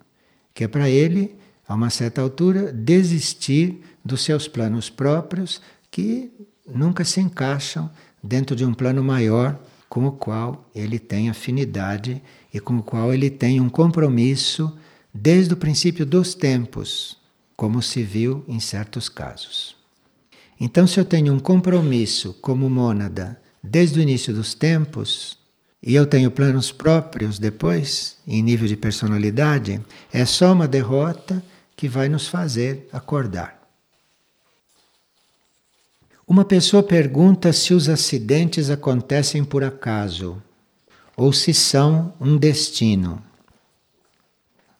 que 0.54 0.62
é 0.62 0.68
para 0.68 0.88
ele, 0.88 1.34
a 1.66 1.74
uma 1.74 1.90
certa 1.90 2.20
altura, 2.20 2.72
desistir 2.72 3.82
dos 4.04 4.22
seus 4.22 4.46
planos 4.46 4.88
próprios 4.88 5.60
que 5.90 6.30
nunca 6.72 7.04
se 7.04 7.20
encaixam 7.20 7.90
dentro 8.22 8.54
de 8.54 8.64
um 8.64 8.72
plano 8.72 9.02
maior 9.02 9.58
com 9.88 10.06
o 10.06 10.12
qual 10.12 10.70
ele 10.72 11.00
tem 11.00 11.28
afinidade 11.28 12.22
e 12.54 12.60
com 12.60 12.76
o 12.78 12.82
qual 12.84 13.12
ele 13.12 13.28
tem 13.28 13.60
um 13.60 13.68
compromisso 13.68 14.72
desde 15.12 15.52
o 15.52 15.56
princípio 15.56 16.06
dos 16.06 16.32
tempos, 16.32 17.18
como 17.56 17.82
se 17.82 18.04
viu 18.04 18.44
em 18.46 18.60
certos 18.60 19.08
casos. 19.08 19.77
Então, 20.60 20.86
se 20.86 20.98
eu 20.98 21.04
tenho 21.04 21.32
um 21.32 21.38
compromisso 21.38 22.34
como 22.40 22.68
mônada 22.68 23.40
desde 23.62 23.98
o 23.98 24.02
início 24.02 24.34
dos 24.34 24.54
tempos, 24.54 25.38
e 25.82 25.94
eu 25.94 26.06
tenho 26.06 26.30
planos 26.30 26.72
próprios 26.72 27.38
depois, 27.38 28.16
em 28.26 28.42
nível 28.42 28.66
de 28.66 28.76
personalidade, 28.76 29.80
é 30.12 30.24
só 30.24 30.52
uma 30.52 30.66
derrota 30.66 31.42
que 31.76 31.88
vai 31.88 32.08
nos 32.08 32.26
fazer 32.26 32.88
acordar. 32.92 33.56
Uma 36.26 36.44
pessoa 36.44 36.82
pergunta 36.82 37.52
se 37.52 37.72
os 37.72 37.88
acidentes 37.88 38.68
acontecem 38.68 39.44
por 39.44 39.64
acaso 39.64 40.42
ou 41.16 41.32
se 41.32 41.54
são 41.54 42.12
um 42.20 42.36
destino. 42.36 43.22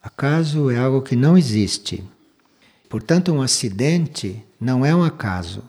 Acaso 0.02 0.70
é 0.70 0.76
algo 0.76 1.00
que 1.00 1.16
não 1.16 1.38
existe. 1.38 2.04
Portanto, 2.88 3.32
um 3.32 3.40
acidente 3.40 4.44
não 4.60 4.84
é 4.84 4.94
um 4.94 5.02
acaso. 5.02 5.62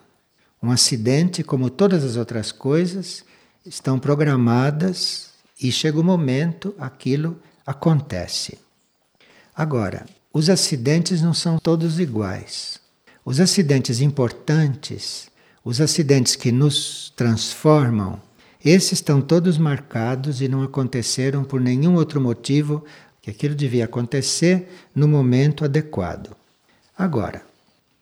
Um 0.62 0.72
acidente, 0.72 1.44
como 1.44 1.70
todas 1.70 2.04
as 2.04 2.16
outras 2.16 2.52
coisas, 2.52 3.24
estão 3.66 4.00
programadas 4.00 5.30
e 5.62 5.72
chega 5.72 6.00
o 6.00 6.04
momento, 6.04 6.76
aquilo 6.78 7.40
acontece. 7.66 8.58
Agora, 9.56 10.06
os 10.34 10.50
acidentes 10.50 11.22
não 11.22 11.34
são 11.34 11.58
todos 11.58 12.00
iguais. 12.00 12.80
Os 13.24 13.40
acidentes 13.40 14.02
importantes 14.02 15.30
os 15.64 15.82
acidentes 15.82 16.36
que 16.36 16.52
nos 16.52 17.12
transformam, 17.16 18.20
esses 18.64 18.94
estão 18.94 19.22
todos 19.22 19.58
marcados 19.58 20.42
e 20.42 20.48
não 20.48 20.64
aconteceram 20.64 21.44
por 21.44 21.62
nenhum 21.62 21.96
outro 21.96 22.20
motivo 22.20 22.84
que 23.22 23.30
aquilo 23.30 23.56
devia 23.56 23.86
acontecer 23.86 24.68
no 24.96 25.08
momento 25.08 25.64
adequado. 25.64 26.36
Agora, 26.98 27.44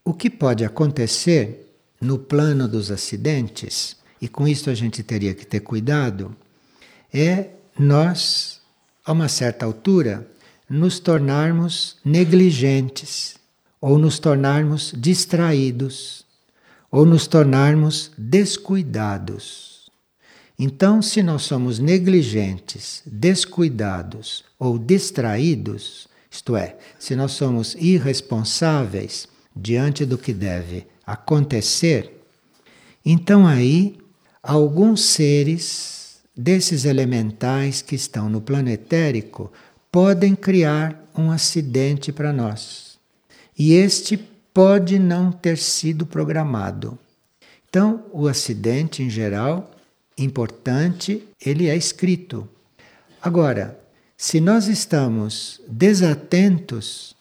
o 0.08 0.14
que 0.14 0.30
pode 0.30 0.64
acontecer 0.64 1.70
no 2.00 2.18
plano 2.18 2.66
dos 2.66 2.90
acidentes, 2.90 3.98
e 4.22 4.28
com 4.30 4.48
isso 4.48 4.70
a 4.70 4.74
gente 4.74 5.04
teria 5.04 5.34
que 5.34 5.46
ter 5.46 5.60
cuidado, 5.60 6.34
é 7.14 7.50
nós, 7.78 8.62
a 9.06 9.12
uma 9.12 9.28
certa 9.28 9.66
altura, 9.66 10.26
nos 10.70 10.98
tornarmos 10.98 11.98
negligentes 12.06 13.36
ou 13.82 13.98
nos 13.98 14.18
tornarmos 14.18 14.94
distraídos 14.96 16.26
ou 16.90 17.06
nos 17.06 17.28
tornarmos 17.28 18.10
descuidados. 18.18 19.92
Então, 20.58 21.02
se 21.02 21.22
nós 21.22 21.42
somos 21.42 21.80
negligentes, 21.80 23.02
descuidados 23.06 24.46
ou 24.58 24.80
distraídos, 24.80 26.08
isto 26.32 26.56
é, 26.56 26.78
se 26.98 27.14
nós 27.14 27.34
somos 27.34 27.76
irresponsáveis 27.76 29.28
diante 29.60 30.06
do 30.06 30.18
que 30.18 30.34
deve 30.34 30.86
acontecer, 31.06 32.22
então 33.06 33.48
aí 33.48 33.98
alguns 34.44 35.02
seres 35.02 36.20
desses 36.36 36.86
elementais 36.86 37.82
que 37.82 37.96
estão 37.96 38.30
no 38.30 38.40
planetérico 38.40 39.52
podem 39.92 40.36
criar 40.36 41.04
um 41.18 41.32
acidente 41.32 42.12
para 42.12 42.32
nós. 42.32 43.00
E 43.58 43.74
este 43.74 44.18
pode 44.54 45.00
não 45.00 45.32
ter 45.32 45.58
sido 45.58 46.06
programado. 46.06 46.98
Então, 47.68 48.06
o 48.12 48.28
acidente 48.28 49.02
em 49.02 49.10
geral, 49.10 49.72
importante, 50.18 51.28
ele 51.44 51.68
é 51.68 51.76
escrito. 51.76 52.48
Agora, 53.22 53.80
se 54.16 54.40
nós 54.40 54.68
estamos 54.68 55.62
desatentos, 55.68 57.16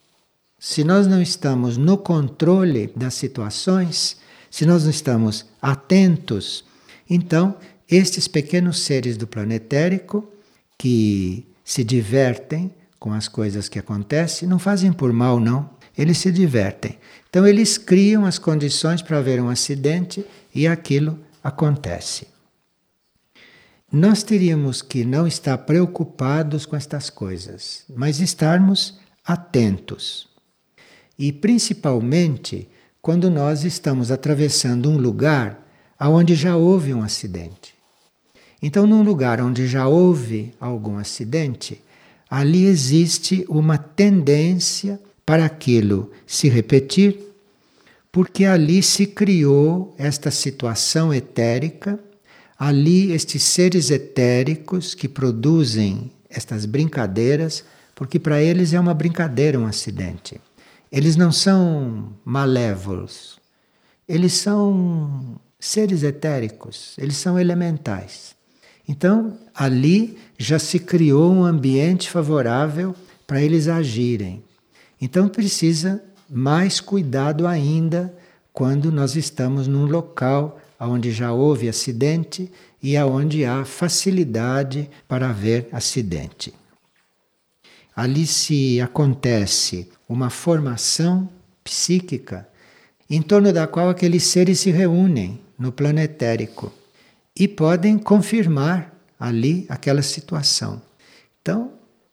se 0.69 0.83
nós 0.83 1.07
não 1.07 1.23
estamos 1.23 1.77
no 1.77 1.97
controle 1.97 2.93
das 2.97 3.15
situações, 3.15 4.17
se 4.51 4.67
nós 4.67 4.83
não 4.83 4.91
estamos 4.91 5.47
atentos, 5.63 6.65
então 7.09 7.57
estes 7.89 8.27
pequenos 8.27 8.81
seres 8.81 9.17
do 9.17 9.29
planetérico 9.29 10.29
que 10.77 11.47
se 11.65 11.85
divertem 11.85 12.75
com 12.99 13.13
as 13.13 13.29
coisas 13.29 13.69
que 13.69 13.79
acontecem, 13.79 14.49
não 14.49 14.59
fazem 14.59 14.93
por 14.93 15.13
mal, 15.13 15.39
não 15.39 15.71
eles 15.97 16.19
se 16.19 16.33
divertem. 16.33 16.99
Então 17.31 17.47
eles 17.47 17.79
criam 17.79 18.27
as 18.27 18.37
condições 18.37 19.01
para 19.01 19.19
haver 19.19 19.41
um 19.41 19.49
acidente 19.49 20.27
e 20.53 20.67
aquilo 20.67 21.17
acontece. 21.45 22.27
Nós 23.93 24.25
teríamos 24.25 24.83
que 24.83 25.05
não 25.05 25.29
estar 25.29 25.59
preocupados 25.59 26.67
com 26.67 26.75
estas 26.75 27.09
coisas, 27.09 27.85
mas 27.89 28.19
estarmos 28.19 28.99
atentos. 29.25 30.35
E 31.19 31.33
principalmente 31.33 32.69
quando 33.01 33.31
nós 33.31 33.65
estamos 33.65 34.11
atravessando 34.11 34.91
um 34.91 34.99
lugar 34.99 35.65
onde 36.01 36.35
já 36.35 36.57
houve 36.57 36.93
um 36.93 37.03
acidente. 37.03 37.75
Então, 38.61 38.87
num 38.87 39.03
lugar 39.03 39.41
onde 39.41 39.67
já 39.67 39.87
houve 39.87 40.53
algum 40.59 40.99
acidente, 40.99 41.81
ali 42.29 42.65
existe 42.65 43.45
uma 43.49 43.79
tendência 43.79 45.01
para 45.25 45.45
aquilo 45.45 46.11
se 46.27 46.49
repetir, 46.49 47.19
porque 48.11 48.45
ali 48.45 48.83
se 48.83 49.07
criou 49.07 49.95
esta 49.99 50.31
situação 50.31 51.13
etérica, 51.13 52.01
ali 52.59 53.13
estes 53.13 53.43
seres 53.43 53.91
etéricos 53.91 54.95
que 54.95 55.09
produzem 55.09 56.11
estas 56.29 56.67
brincadeiras, 56.67 57.65
porque 57.95 58.19
para 58.19 58.43
eles 58.43 58.73
é 58.73 58.81
uma 58.81 58.95
brincadeira 58.95 59.59
um 59.59 59.67
acidente. 59.67 60.41
Eles 60.91 61.17
não 61.17 61.33
são 61.33 62.13
malévolos, 62.25 63.39
eles 64.09 64.33
são 64.35 65.41
seres 65.59 66.03
etéricos, 66.03 66.95
eles 66.97 67.17
são 67.17 67.39
elementais. 67.39 68.37
Então, 68.89 69.37
ali 69.55 70.17
já 70.39 70.59
se 70.59 70.79
criou 70.79 71.33
um 71.33 71.45
ambiente 71.45 72.09
favorável 72.09 72.95
para 73.27 73.43
eles 73.43 73.67
agirem. 73.67 74.45
Então 75.01 75.29
precisa 75.29 76.03
mais 76.29 76.81
cuidado 76.81 77.47
ainda 77.47 78.15
quando 78.53 78.91
nós 78.93 79.17
estamos 79.17 79.67
num 79.67 79.87
local 79.87 80.59
onde 80.79 81.11
já 81.11 81.33
houve 81.33 81.69
acidente 81.69 82.51
e 82.83 82.97
aonde 82.97 83.45
há 83.45 83.65
facilidade 83.65 84.89
para 85.09 85.31
haver 85.31 85.69
acidente. 85.73 86.55
Ali 87.95 88.27
se 88.27 88.81
acontece 88.81 89.89
uma 90.09 90.31
formação 90.31 91.29
psíquica 91.63 92.49
em 93.09 93.23
torno 93.23 93.53
da 93.53 93.67
qual 93.67 93.89
aqueles 93.89 94.25
seres 94.25 94.61
se 94.61 94.71
reúnem 94.71 95.41
no 95.59 95.73
planetérico 95.73 96.73
e 97.35 97.47
podem 97.47 97.99
confirmar 97.99 98.93
ali 99.19 99.67
aquela 99.69 100.03
situação. 100.03 100.83
Então, 101.41 101.73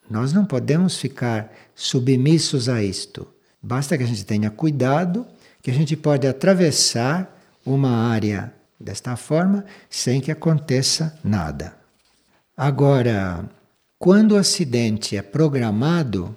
nós 0.10 0.34
não 0.34 0.46
podemos 0.46 0.98
ficar 0.98 1.52
submissos 1.76 2.70
a 2.70 2.84
isto. 2.84 3.28
Basta 3.62 3.98
que 3.98 4.04
a 4.04 4.08
gente 4.08 4.26
tenha 4.26 4.50
cuidado, 4.50 5.26
que 5.62 5.72
a 5.72 5.74
gente 5.74 5.96
pode 5.96 6.28
atravessar 6.28 7.40
uma 7.66 8.10
área 8.10 8.54
desta 8.80 9.16
forma 9.16 9.66
sem 9.90 10.20
que 10.20 10.32
aconteça 10.32 11.18
nada. 11.24 11.74
Agora, 12.56 13.50
quando 13.98 14.34
o 14.34 14.38
acidente 14.38 15.16
é 15.16 15.22
programado, 15.22 16.36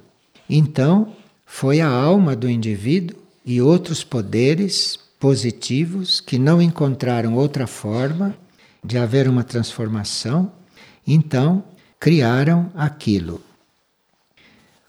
então 0.49 1.13
foi 1.47 1.81
a 1.81 1.89
alma 1.89 2.35
do 2.35 2.51
indivíduo 2.51 3.17
e 3.45 3.63
outros 3.63 4.03
poderes 4.03 4.99
positivos 5.19 6.21
que 6.21 6.39
não 6.39 6.61
encontraram 6.61 7.35
outra 7.35 7.67
forma 7.67 8.37
de 8.85 8.99
haver 8.99 9.29
uma 9.29 9.45
transformação, 9.45 10.53
então 11.07 11.65
criaram 11.99 12.71
aquilo. 12.75 13.41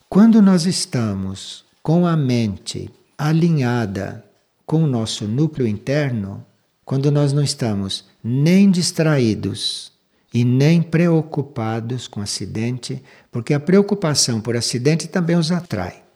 Quando 0.10 0.42
nós 0.42 0.66
estamos 0.66 1.64
com 1.82 2.06
a 2.06 2.18
mente 2.18 2.90
alinhada 3.18 4.24
com 4.66 4.84
o 4.84 4.88
nosso 4.88 5.26
núcleo 5.26 5.66
interno, 5.66 6.46
quando 6.84 7.10
nós 7.12 7.32
não 7.32 7.44
estamos 7.44 8.06
nem 8.24 8.70
distraídos 8.70 9.92
e 10.34 10.44
nem 10.44 10.82
preocupados 10.82 12.08
com 12.08 12.20
acidente, 12.20 13.02
porque 13.32 13.54
a 13.54 13.60
preocupação 13.60 14.42
por 14.42 14.58
acidente 14.58 15.08
também 15.08 15.38
os 15.38 15.52
atrai. 15.52 16.07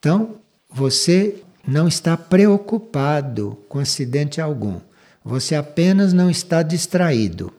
Então, 0.00 0.36
você 0.70 1.42
não 1.68 1.86
está 1.86 2.16
preocupado 2.16 3.58
com 3.68 3.78
acidente 3.78 4.40
algum, 4.40 4.80
você 5.22 5.54
apenas 5.54 6.14
não 6.14 6.30
está 6.30 6.62
distraído. 6.62 7.52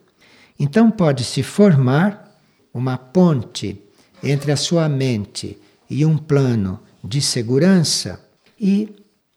Então, 0.60 0.90
pode 0.90 1.24
se 1.24 1.44
formar 1.44 2.36
uma 2.74 2.98
ponte 2.98 3.80
entre 4.24 4.52
a 4.52 4.58
sua 4.58 4.90
mente 4.90 5.56
e 5.88 6.04
um 6.04 6.18
plano 6.18 6.80
de 7.04 7.22
segurança 7.22 8.20
e 8.60 8.90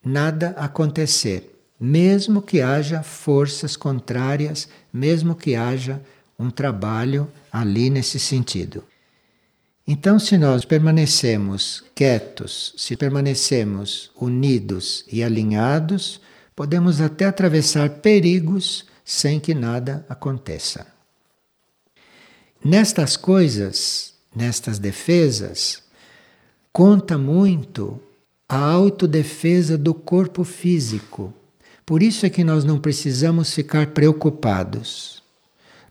nada 0.03 0.55
acontecer, 0.57 1.62
mesmo 1.79 2.40
que 2.40 2.62
haja 2.62 3.03
forças 3.03 3.77
contrárias, 3.77 4.67
mesmo 4.90 5.35
que 5.35 5.55
haja 5.55 6.01
um 6.38 6.49
trabalho 6.49 7.31
ali 7.53 7.90
nesse 7.90 8.19
sentido. 8.19 8.83
Então, 9.87 10.18
se 10.18 10.38
nós 10.38 10.64
permanecemos 10.64 11.85
quietos, 11.94 12.75
se 12.77 12.97
permanecemos 12.97 14.11
unidos 14.16 15.05
e 15.12 15.23
alinhados, 15.23 16.20
podemos 16.57 17.03
até 17.03 17.27
atravessar 17.27 17.90
perigos 17.90 18.87
sem 19.05 19.38
que 19.38 19.55
nada 19.55 20.05
aconteça. 20.09 20.87
Nestas 22.64 23.14
coisas, 23.14 24.14
nestas 24.35 24.79
defesas, 24.79 25.83
conta 26.73 27.18
muito 27.18 28.01
a 28.49 28.57
autodefesa 28.57 29.77
do 29.77 29.92
corpo 29.92 30.44
físico. 30.44 31.35
Por 31.85 32.03
isso 32.03 32.25
é 32.25 32.31
que 32.31 32.42
nós 32.42 32.64
não 32.64 32.79
precisamos 32.79 33.53
ficar 33.53 33.88
preocupados. 33.88 35.23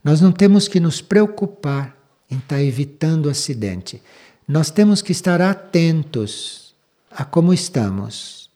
Nós 0.04 0.20
não 0.20 0.32
temos 0.32 0.68
que 0.68 0.80
nos 0.80 1.00
preocupar 1.00 1.96
em 2.34 2.38
estar 2.38 2.62
evitando 2.62 3.30
acidente. 3.30 4.02
Nós 4.48 4.72
temos 4.72 5.02
que 5.02 5.12
estar 5.12 5.42
atentos 5.42 6.74
a 7.10 7.24
como 7.24 7.54
estamos, 7.54 8.50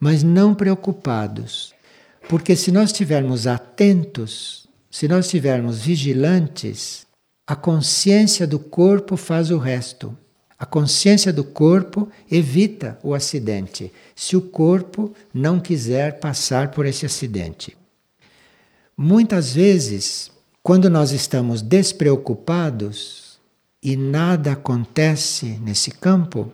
mas 0.00 0.22
não 0.22 0.54
preocupados. 0.54 1.74
Porque 2.28 2.56
se 2.56 2.72
nós 2.72 2.90
estivermos 2.90 3.46
atentos, 3.46 4.66
se 4.90 5.06
nós 5.06 5.26
estivermos 5.26 5.78
vigilantes, 5.78 7.06
a 7.46 7.54
consciência 7.54 8.46
do 8.46 8.58
corpo 8.58 9.16
faz 9.16 9.50
o 9.50 9.58
resto. 9.58 10.16
A 10.58 10.66
consciência 10.66 11.32
do 11.32 11.44
corpo 11.44 12.08
evita 12.28 12.98
o 13.02 13.14
acidente, 13.14 13.92
se 14.16 14.36
o 14.36 14.40
corpo 14.40 15.14
não 15.32 15.60
quiser 15.60 16.18
passar 16.18 16.72
por 16.72 16.84
esse 16.84 17.06
acidente. 17.06 17.76
Muitas 18.96 19.54
vezes, 19.54 20.32
quando 20.68 20.90
nós 20.90 21.12
estamos 21.12 21.62
despreocupados 21.62 23.38
e 23.82 23.96
nada 23.96 24.52
acontece 24.52 25.58
nesse 25.62 25.90
campo, 25.90 26.52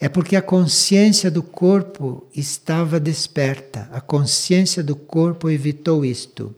é 0.00 0.08
porque 0.08 0.34
a 0.34 0.42
consciência 0.42 1.30
do 1.30 1.40
corpo 1.40 2.26
estava 2.34 2.98
desperta, 2.98 3.88
a 3.92 4.00
consciência 4.00 4.82
do 4.82 4.96
corpo 4.96 5.48
evitou 5.48 6.04
isto. 6.04 6.52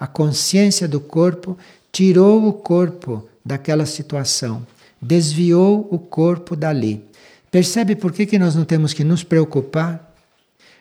A 0.00 0.06
consciência 0.06 0.88
do 0.88 1.00
corpo 1.00 1.54
tirou 1.92 2.48
o 2.48 2.54
corpo 2.54 3.28
daquela 3.44 3.84
situação 3.84 4.66
desviou 5.02 5.86
o 5.90 5.98
corpo 5.98 6.56
dali. 6.56 7.04
Percebe 7.50 7.94
por 7.94 8.10
que, 8.10 8.24
que 8.24 8.38
nós 8.38 8.54
não 8.54 8.64
temos 8.64 8.94
que 8.94 9.04
nos 9.04 9.22
preocupar? 9.22 10.14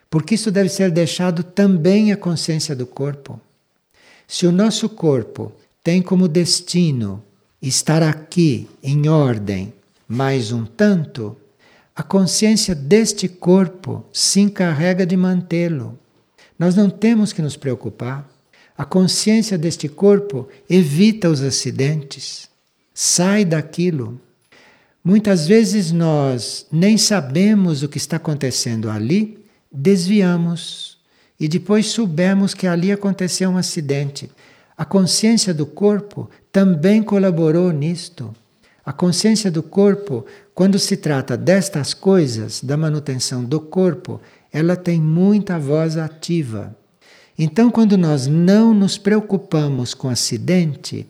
Porque 0.10 0.36
isso 0.36 0.50
deve 0.50 0.70
ser 0.70 0.92
deixado 0.92 1.44
também 1.44 2.14
à 2.14 2.16
consciência 2.16 2.74
do 2.74 2.88
corpo. 2.88 3.38
Se 4.28 4.46
o 4.46 4.52
nosso 4.52 4.90
corpo 4.90 5.52
tem 5.84 6.02
como 6.02 6.28
destino 6.28 7.24
estar 7.62 8.04
aqui 8.04 8.68
em 8.84 9.08
ordem 9.08 9.74
mais 10.08 10.52
um 10.52 10.66
tanto, 10.66 11.36
a 11.96 12.04
consciência 12.04 12.76
deste 12.76 13.28
corpo 13.28 14.06
se 14.12 14.42
encarrega 14.42 15.06
de 15.06 15.16
mantê-lo. 15.16 15.98
Nós 16.60 16.76
não 16.76 16.90
temos 16.90 17.32
que 17.32 17.42
nos 17.42 17.56
preocupar. 17.56 18.30
A 18.78 18.86
consciência 18.86 19.58
deste 19.58 19.88
corpo 19.88 20.48
evita 20.70 21.30
os 21.30 21.42
acidentes 21.42 22.48
sai 23.00 23.46
daquilo. 23.46 24.20
Muitas 25.04 25.48
vezes 25.48 25.92
nós 25.92 26.66
nem 26.72 26.98
sabemos 26.98 27.84
o 27.84 27.88
que 27.88 28.00
está 28.00 28.18
acontecendo 28.18 28.90
ali, 28.90 29.38
desviamos 29.72 30.97
e 31.40 31.48
depois 31.48 31.88
soubemos 31.88 32.54
que 32.54 32.68
ali 32.68 32.92
aconteceu 32.92 33.50
um 33.50 33.58
acidente. 33.58 34.30
A 34.78 34.86
consciência 34.86 35.54
do 35.54 35.66
corpo 35.66 36.30
também 36.52 37.04
colaborou 37.04 37.72
nisto. 37.72 38.34
A 38.86 38.94
consciência 38.94 39.52
do 39.52 39.62
corpo, 39.62 40.26
quando 40.56 40.80
se 40.80 40.98
trata 40.98 41.36
destas 41.36 41.94
coisas, 41.94 42.64
da 42.64 42.78
manutenção 42.78 43.44
do 43.44 43.60
corpo, 43.60 44.22
ela 44.52 44.76
tem 44.76 45.02
muita 45.02 45.60
voz 45.60 45.98
ativa. 45.98 46.76
Então, 47.38 47.70
quando 47.70 47.98
nós 47.98 48.26
não 48.26 48.74
nos 48.74 48.98
preocupamos 48.98 49.94
com 49.94 50.10
acidente, 50.10 51.06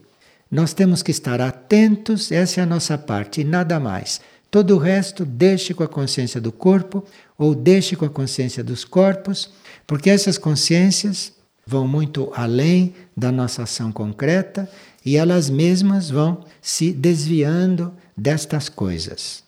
nós 0.50 0.74
temos 0.74 1.04
que 1.04 1.12
estar 1.12 1.40
atentos, 1.40 2.32
essa 2.32 2.60
é 2.60 2.64
a 2.64 2.68
nossa 2.68 2.98
parte, 2.98 3.42
e 3.42 3.44
nada 3.44 3.80
mais. 3.80 4.20
Todo 4.50 4.76
o 4.76 4.78
resto, 4.78 5.26
deixe 5.26 5.74
com 5.74 5.84
a 5.84 5.88
consciência 5.88 6.40
do 6.40 6.52
corpo 6.52 7.04
ou 7.38 7.54
deixe 7.54 7.96
com 7.96 8.06
a 8.06 8.10
consciência 8.10 8.64
dos 8.64 8.84
corpos, 8.84 9.52
porque 9.88 10.10
essas 10.10 10.38
consciências 10.38 11.32
vão 11.66 11.88
muito 11.88 12.32
além 12.36 12.94
da 13.16 13.32
nossa 13.32 13.64
ação 13.64 13.92
concreta 13.92 14.70
e 15.04 15.16
elas 15.16 15.50
mesmas 15.50 16.10
vão 16.10 16.46
se 16.62 16.92
desviando 16.92 17.94
destas 18.16 18.68
coisas. 18.68 19.44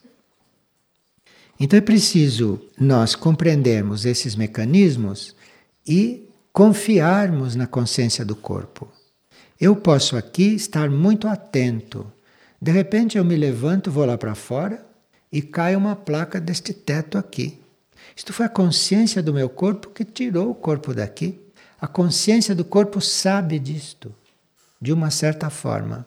Então 1.58 1.76
é 1.76 1.82
preciso 1.82 2.58
nós 2.78 3.14
compreendermos 3.14 4.06
esses 4.06 4.34
mecanismos 4.34 5.36
e 5.86 6.26
confiarmos 6.52 7.54
na 7.54 7.66
consciência 7.66 8.24
do 8.24 8.34
corpo. 8.34 8.88
Eu 9.60 9.76
posso 9.76 10.16
aqui 10.16 10.54
estar 10.54 10.88
muito 10.88 11.28
atento. 11.28 12.10
De 12.60 12.72
repente 12.72 13.18
eu 13.18 13.24
me 13.24 13.36
levanto, 13.36 13.90
vou 13.90 14.06
lá 14.06 14.16
para 14.16 14.34
fora 14.34 14.86
e 15.30 15.42
cai 15.42 15.76
uma 15.76 15.94
placa 15.94 16.40
deste 16.40 16.72
teto 16.72 17.18
aqui. 17.18 17.58
Isto 18.16 18.32
foi 18.32 18.46
a 18.46 18.50
consciência 18.50 19.22
do 19.22 19.32
meu 19.32 19.48
corpo 19.48 19.90
que 19.90 20.04
tirou 20.04 20.50
o 20.50 20.54
corpo 20.54 20.94
daqui. 20.94 21.40
A 21.80 21.86
consciência 21.86 22.54
do 22.54 22.64
corpo 22.64 23.00
sabe 23.00 23.58
disto, 23.58 24.14
de 24.80 24.92
uma 24.92 25.10
certa 25.10 25.48
forma. 25.50 26.06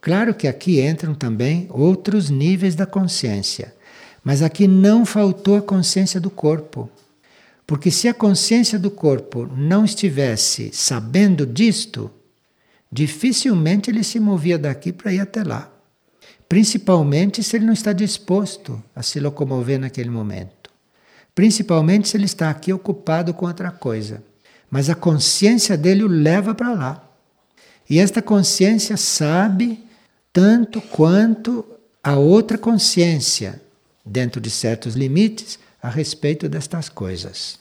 Claro 0.00 0.34
que 0.34 0.48
aqui 0.48 0.80
entram 0.80 1.14
também 1.14 1.66
outros 1.70 2.30
níveis 2.30 2.74
da 2.74 2.86
consciência, 2.86 3.74
mas 4.22 4.42
aqui 4.42 4.66
não 4.66 5.04
faltou 5.06 5.56
a 5.56 5.62
consciência 5.62 6.20
do 6.20 6.30
corpo. 6.30 6.90
Porque 7.66 7.90
se 7.90 8.08
a 8.08 8.14
consciência 8.14 8.78
do 8.78 8.90
corpo 8.90 9.48
não 9.56 9.84
estivesse 9.84 10.70
sabendo 10.72 11.46
disto, 11.46 12.10
Dificilmente 12.92 13.88
ele 13.88 14.02
se 14.02 14.18
movia 14.18 14.58
daqui 14.58 14.92
para 14.92 15.12
ir 15.12 15.20
até 15.20 15.44
lá. 15.44 15.72
Principalmente 16.48 17.42
se 17.42 17.56
ele 17.56 17.64
não 17.64 17.72
está 17.72 17.92
disposto 17.92 18.82
a 18.94 19.02
se 19.02 19.20
locomover 19.20 19.78
naquele 19.78 20.10
momento. 20.10 20.59
Principalmente 21.40 22.06
se 22.06 22.16
ele 22.16 22.26
está 22.26 22.50
aqui 22.50 22.70
ocupado 22.70 23.32
com 23.32 23.46
outra 23.46 23.70
coisa. 23.70 24.22
Mas 24.70 24.90
a 24.90 24.94
consciência 24.94 25.74
dele 25.74 26.04
o 26.04 26.06
leva 26.06 26.54
para 26.54 26.72
lá. 26.72 27.04
E 27.88 27.98
esta 27.98 28.20
consciência 28.20 28.96
sabe 28.96 29.82
tanto 30.32 30.80
quanto 30.82 31.64
a 32.04 32.16
outra 32.16 32.58
consciência, 32.58 33.60
dentro 34.04 34.38
de 34.40 34.50
certos 34.50 34.94
limites, 34.94 35.58
a 35.82 35.88
respeito 35.88 36.48
destas 36.48 36.90
coisas. 36.90 37.58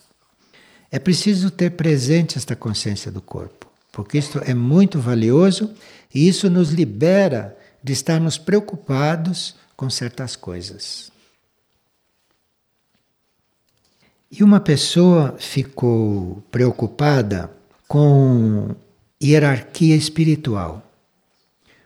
É 0.92 1.00
preciso 1.00 1.50
ter 1.50 1.72
presente 1.72 2.38
esta 2.38 2.56
consciência 2.56 3.10
do 3.10 3.22
corpo 3.22 3.70
porque 3.92 4.18
isto 4.18 4.40
é 4.46 4.54
muito 4.54 5.00
valioso 5.00 5.74
e 6.14 6.28
isso 6.28 6.50
nos 6.50 6.70
libera 6.70 7.58
de 7.84 7.92
estarmos 7.92 8.38
preocupados 8.38 9.56
com 9.76 9.90
certas 9.90 10.36
coisas. 10.36 11.12
E 14.32 14.44
uma 14.44 14.60
pessoa 14.60 15.36
ficou 15.40 16.44
preocupada 16.52 17.52
com 17.88 18.76
hierarquia 19.22 19.96
espiritual. 19.96 20.84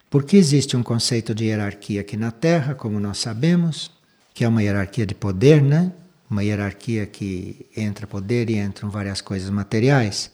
Porque 0.10 0.38
existe 0.38 0.76
um 0.76 0.84
conceito 0.84 1.34
de 1.34 1.46
hierarquia 1.46 2.02
aqui 2.02 2.18
na 2.18 2.32
Terra, 2.32 2.76
como 2.76 3.00
nós 3.00 3.18
sabemos, 3.18 3.92
que 4.34 4.44
é 4.44 4.48
uma 4.48 4.62
hierarquia 4.62 5.06
de 5.06 5.16
poder, 5.16 5.62
né? 5.62 5.92
Uma 6.30 6.44
hierarquia 6.44 7.06
que 7.06 7.66
entra 7.76 8.06
poder 8.06 8.50
e 8.50 8.58
entram 8.58 8.90
várias 8.90 9.22
coisas 9.22 9.50
materiais 9.50 10.32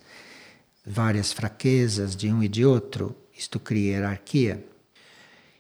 várias 0.90 1.32
fraquezas 1.32 2.16
de 2.16 2.32
um 2.34 2.42
e 2.42 2.48
de 2.48 2.66
outro, 2.66 3.16
isto 3.38 3.60
cria 3.60 3.94
hierarquia. 3.94 4.66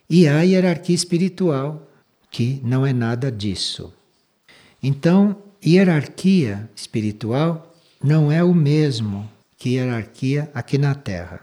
E 0.10 0.28
há 0.28 0.42
hierarquia 0.42 0.96
espiritual, 0.96 1.88
que 2.32 2.60
não 2.64 2.84
é 2.86 2.92
nada 2.92 3.32
disso. 3.32 3.94
Então, 4.82 5.38
hierarquia 5.65 6.69
espiritual 6.76 7.76
não 8.04 8.32
é 8.32 8.43
o 8.43 8.54
mesmo 8.54 9.30
que 9.58 9.76
hierarquia 9.76 10.50
aqui 10.54 10.78
na 10.78 10.95
Terra. 10.95 11.41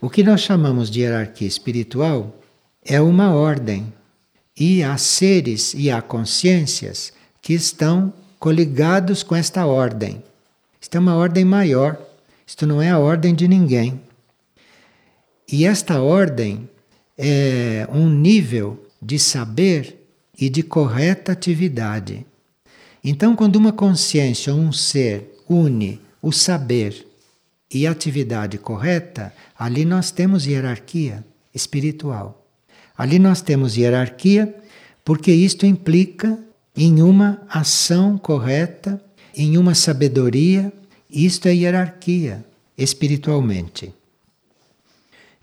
O 0.00 0.08
que 0.08 0.22
nós 0.22 0.40
chamamos 0.40 0.90
de 0.90 1.00
hierarquia 1.00 1.48
espiritual 1.48 2.40
é 2.84 3.00
uma 3.00 3.34
ordem, 3.34 3.92
e 4.58 4.82
há 4.82 4.96
seres 4.98 5.74
e 5.74 5.90
há 5.90 6.02
consciências 6.02 7.12
que 7.40 7.54
estão 7.54 8.12
coligados 8.38 9.22
com 9.22 9.34
esta 9.34 9.66
ordem. 9.66 10.22
Isto 10.80 10.96
é 10.96 11.00
uma 11.00 11.14
ordem 11.14 11.44
maior, 11.44 11.98
isto 12.46 12.66
não 12.66 12.82
é 12.82 12.90
a 12.90 12.98
ordem 12.98 13.34
de 13.34 13.48
ninguém. 13.48 14.00
E 15.50 15.64
esta 15.64 16.00
ordem 16.00 16.68
é 17.16 17.86
um 17.92 18.08
nível 18.08 18.84
de 19.00 19.18
saber 19.18 19.96
e 20.38 20.48
de 20.48 20.62
correta 20.62 21.32
atividade. 21.32 22.26
Então, 23.04 23.34
quando 23.34 23.56
uma 23.56 23.72
consciência 23.72 24.54
um 24.54 24.70
ser 24.72 25.38
une 25.48 26.00
o 26.20 26.30
saber 26.30 27.06
e 27.72 27.86
a 27.86 27.90
atividade 27.90 28.58
correta, 28.58 29.34
ali 29.58 29.84
nós 29.84 30.10
temos 30.10 30.46
hierarquia 30.46 31.24
espiritual. 31.54 32.46
Ali 32.96 33.18
nós 33.18 33.40
temos 33.40 33.76
hierarquia 33.76 34.54
porque 35.04 35.32
isto 35.32 35.66
implica 35.66 36.38
em 36.76 37.02
uma 37.02 37.42
ação 37.48 38.16
correta, 38.16 39.02
em 39.34 39.58
uma 39.58 39.74
sabedoria, 39.74 40.72
isto 41.10 41.48
é 41.48 41.54
hierarquia 41.54 42.44
espiritualmente. 42.78 43.92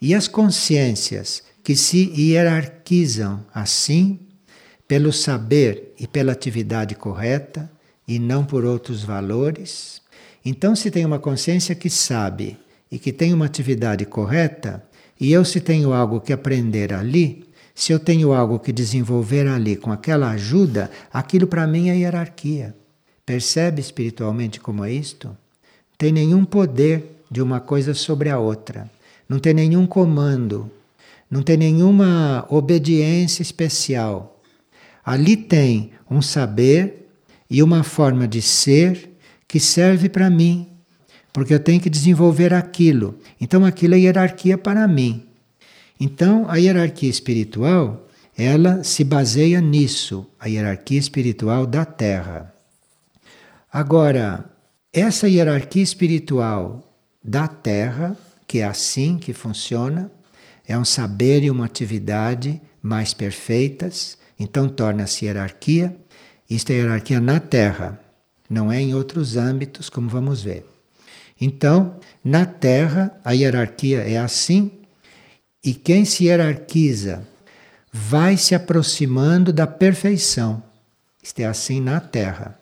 E 0.02 0.16
as 0.16 0.28
consciências 0.28 1.44
que 1.64 1.76
se 1.76 2.12
hierarquizam 2.16 3.46
assim, 3.54 4.20
pelo 4.90 5.14
saber 5.14 5.94
e 6.00 6.08
pela 6.08 6.32
atividade 6.32 6.96
correta, 6.96 7.72
e 8.08 8.18
não 8.18 8.44
por 8.44 8.66
outros 8.66 9.04
valores. 9.04 10.02
Então, 10.44 10.76
se 10.76 10.90
tem 10.90 11.06
uma 11.06 11.20
consciência 11.20 11.76
que 11.76 11.92
sabe 11.92 12.58
e 12.92 12.98
que 12.98 13.14
tem 13.14 13.32
uma 13.32 13.46
atividade 13.46 14.04
correta, 14.04 14.84
e 15.22 15.32
eu, 15.32 15.46
se 15.46 15.62
tenho 15.62 15.94
algo 15.94 16.20
que 16.20 16.34
aprender 16.34 16.92
ali, 16.92 17.46
se 17.76 17.92
eu 17.92 18.00
tenho 18.00 18.34
algo 18.34 18.58
que 18.58 18.74
desenvolver 18.74 19.46
ali 19.46 19.76
com 19.76 19.92
aquela 19.92 20.32
ajuda, 20.32 20.90
aquilo 21.14 21.46
para 21.46 21.68
mim 21.68 21.90
é 21.90 21.96
hierarquia. 21.96 22.76
Percebe 23.24 23.80
espiritualmente 23.80 24.60
como 24.60 24.84
é 24.84 24.92
isto? 24.92 25.38
Tem 26.00 26.12
nenhum 26.12 26.44
poder 26.44 27.22
de 27.30 27.44
uma 27.44 27.60
coisa 27.60 27.94
sobre 27.94 28.28
a 28.28 28.40
outra. 28.40 28.90
Não 29.30 29.38
tem 29.38 29.54
nenhum 29.54 29.86
comando. 29.86 30.72
Não 31.30 31.44
tem 31.44 31.58
nenhuma 31.58 32.48
obediência 32.50 33.44
especial. 33.44 34.39
Ali 35.10 35.36
tem 35.36 35.90
um 36.08 36.22
saber 36.22 37.10
e 37.50 37.64
uma 37.64 37.82
forma 37.82 38.28
de 38.28 38.44
ser 38.44 39.10
que 39.48 39.60
serve 39.60 40.08
para 40.08 40.30
mim, 40.30 40.68
porque 41.34 41.52
eu 41.52 41.60
tenho 41.60 41.82
que 41.82 41.90
desenvolver 41.90 42.54
aquilo. 42.54 43.18
Então 43.42 43.66
aquilo 43.66 43.96
é 43.96 44.02
hierarquia 44.02 44.56
para 44.56 44.88
mim. 44.88 45.26
Então 46.00 46.48
a 46.48 46.58
hierarquia 46.58 47.10
espiritual, 47.10 48.08
ela 48.38 48.84
se 48.84 49.04
baseia 49.04 49.60
nisso, 49.60 50.28
a 50.40 50.46
hierarquia 50.46 51.00
espiritual 51.00 51.66
da 51.66 51.86
Terra. 51.86 52.54
Agora, 53.74 54.46
essa 54.94 55.28
hierarquia 55.28 55.82
espiritual 55.82 56.88
da 57.24 57.48
Terra, 57.48 58.16
que 58.46 58.60
é 58.60 58.64
assim 58.64 59.18
que 59.18 59.34
funciona, 59.34 60.12
é 60.68 60.78
um 60.78 60.86
saber 60.86 61.44
e 61.44 61.50
uma 61.50 61.66
atividade 61.66 62.62
mais 62.80 63.12
perfeitas, 63.12 64.19
então 64.40 64.70
torna-se 64.70 65.26
hierarquia. 65.26 65.96
Isto 66.50 66.72
é 66.72 66.76
hierarquia 66.76 67.20
na 67.20 67.40
Terra, 67.40 68.00
não 68.50 68.72
é 68.72 68.82
em 68.82 68.96
outros 68.96 69.36
âmbitos, 69.36 69.90
como 69.90 70.10
vamos 70.10 70.42
ver. 70.42 70.66
Então, 71.40 71.96
na 72.24 72.46
Terra, 72.46 73.16
a 73.24 73.32
hierarquia 73.32 74.00
é 74.00 74.18
assim, 74.18 74.72
e 75.64 75.74
quem 75.74 76.06
se 76.06 76.26
hierarquiza 76.26 77.28
vai 77.92 78.38
se 78.38 78.56
aproximando 78.56 79.54
da 79.54 79.68
perfeição. 79.68 80.64
Isto 81.22 81.40
é 81.42 81.46
assim 81.46 81.82
na 81.82 82.00
Terra. 82.00 82.58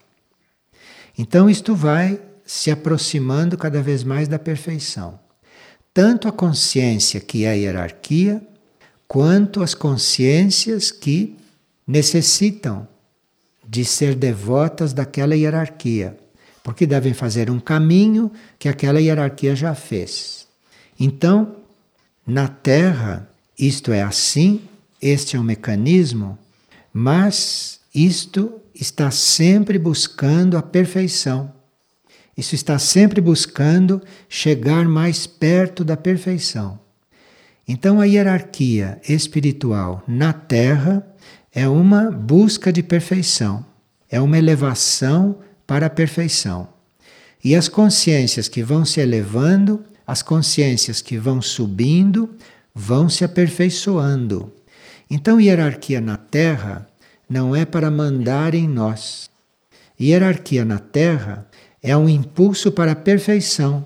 Então, 1.18 1.50
isto 1.50 1.76
vai 1.76 2.20
se 2.46 2.72
aproximando 2.72 3.58
cada 3.58 3.82
vez 3.82 4.04
mais 4.04 4.28
da 4.28 4.40
perfeição. 4.40 5.20
Tanto 5.94 6.28
a 6.28 6.32
consciência 6.32 7.20
que 7.20 7.46
é 7.46 7.52
a 7.52 7.54
hierarquia, 7.54 8.42
quanto 9.08 9.64
as 9.64 9.74
consciências 9.74 10.92
que 10.92 11.37
necessitam 11.88 12.88
de 13.66 13.86
ser 13.86 14.16
devotas 14.16 14.94
daquela 14.94 15.36
hierarquia, 15.36 16.18
porque 16.64 16.86
devem 16.86 17.14
fazer 17.14 17.50
um 17.50 17.60
caminho 17.60 18.32
que 18.60 18.68
aquela 18.68 19.00
hierarquia 19.00 19.56
já 19.56 19.74
fez. 19.74 20.48
Então, 21.00 21.56
na 22.26 22.48
Terra, 22.48 23.30
isto 23.58 23.92
é 23.92 24.02
assim, 24.02 24.62
este 25.02 25.38
é 25.38 25.40
um 25.40 25.44
mecanismo, 25.44 26.38
mas 26.94 27.80
isto 27.94 28.60
está 28.76 29.10
sempre 29.12 29.80
buscando 29.80 30.58
a 30.58 30.62
perfeição. 30.62 31.54
Isso 32.36 32.54
está 32.54 32.78
sempre 32.78 33.20
buscando 33.20 34.02
chegar 34.30 34.88
mais 34.88 35.26
perto 35.26 35.84
da 35.84 35.98
perfeição. 35.98 36.80
Então, 37.68 38.00
a 38.00 38.06
hierarquia 38.06 39.02
espiritual 39.08 40.04
na 40.08 40.32
Terra 40.32 41.06
é 41.58 41.68
uma 41.68 42.12
busca 42.12 42.72
de 42.72 42.84
perfeição, 42.84 43.66
é 44.12 44.22
uma 44.22 44.38
elevação 44.38 45.40
para 45.66 45.88
a 45.88 45.90
perfeição. 45.90 46.70
E 47.44 47.56
as 47.56 47.68
consciências 47.68 48.48
que 48.48 48.62
vão 48.62 48.86
se 48.86 49.00
elevando, 49.00 49.84
as 50.06 50.22
consciências 50.22 51.02
que 51.02 51.18
vão 51.18 51.42
subindo, 51.42 52.30
vão 52.76 53.10
se 53.10 53.26
aperfeiçoando. 53.26 54.54
Então, 55.10 55.42
hierarquia 55.42 56.00
na 56.00 56.16
Terra 56.16 56.88
não 57.28 57.56
é 57.56 57.66
para 57.66 57.90
mandar 57.90 58.54
em 58.54 58.68
nós. 58.68 59.28
Hierarquia 60.00 60.64
na 60.64 60.78
Terra 60.78 61.48
é 61.82 61.98
um 61.98 62.08
impulso 62.08 62.72
para 62.72 62.92
a 62.92 62.96
perfeição. 62.96 63.84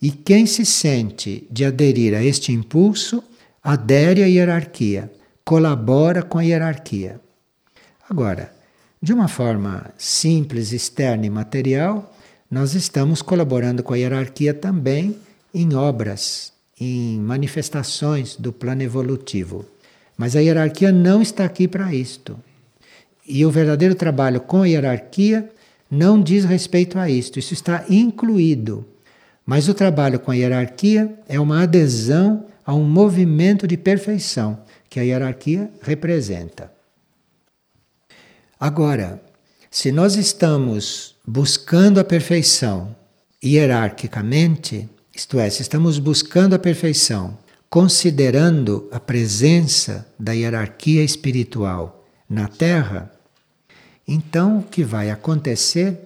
E 0.00 0.10
quem 0.10 0.46
se 0.46 0.64
sente 0.64 1.46
de 1.50 1.66
aderir 1.66 2.14
a 2.14 2.24
este 2.24 2.50
impulso, 2.50 3.22
adere 3.62 4.22
à 4.22 4.26
hierarquia 4.26 5.12
colabora 5.44 6.22
com 6.22 6.38
a 6.38 6.42
hierarquia. 6.42 7.20
Agora, 8.08 8.52
de 9.00 9.12
uma 9.12 9.28
forma 9.28 9.90
simples, 9.98 10.72
externa 10.72 11.26
e 11.26 11.30
material, 11.30 12.14
nós 12.50 12.74
estamos 12.74 13.22
colaborando 13.22 13.82
com 13.82 13.94
a 13.94 13.96
hierarquia 13.96 14.54
também 14.54 15.16
em 15.54 15.74
obras, 15.74 16.52
em 16.78 17.18
manifestações 17.18 18.36
do 18.36 18.52
plano 18.52 18.82
evolutivo. 18.82 19.64
Mas 20.16 20.36
a 20.36 20.40
hierarquia 20.40 20.92
não 20.92 21.20
está 21.20 21.44
aqui 21.44 21.66
para 21.66 21.94
isto. 21.94 22.38
E 23.26 23.44
o 23.44 23.50
verdadeiro 23.50 23.94
trabalho 23.94 24.40
com 24.40 24.62
a 24.62 24.68
hierarquia 24.68 25.48
não 25.90 26.20
diz 26.20 26.44
respeito 26.44 26.98
a 26.98 27.08
isto, 27.08 27.38
isso 27.38 27.54
está 27.54 27.84
incluído. 27.88 28.84
Mas 29.44 29.68
o 29.68 29.74
trabalho 29.74 30.20
com 30.20 30.30
a 30.30 30.36
hierarquia 30.36 31.12
é 31.28 31.40
uma 31.40 31.62
adesão 31.62 32.46
a 32.64 32.74
um 32.74 32.84
movimento 32.84 33.66
de 33.66 33.76
perfeição 33.76 34.58
que 34.92 35.00
a 35.00 35.02
hierarquia 35.02 35.70
representa. 35.80 36.70
Agora, 38.60 39.22
se 39.70 39.90
nós 39.90 40.16
estamos 40.16 41.16
buscando 41.26 41.98
a 41.98 42.04
perfeição 42.04 42.94
hierarquicamente, 43.42 44.86
isto 45.16 45.40
é, 45.40 45.48
se 45.48 45.62
estamos 45.62 45.98
buscando 45.98 46.54
a 46.54 46.58
perfeição 46.58 47.38
considerando 47.70 48.86
a 48.92 49.00
presença 49.00 50.06
da 50.18 50.32
hierarquia 50.32 51.02
espiritual 51.02 52.04
na 52.28 52.46
Terra, 52.46 53.10
então 54.06 54.58
o 54.58 54.62
que 54.62 54.84
vai 54.84 55.10
acontecer 55.10 55.98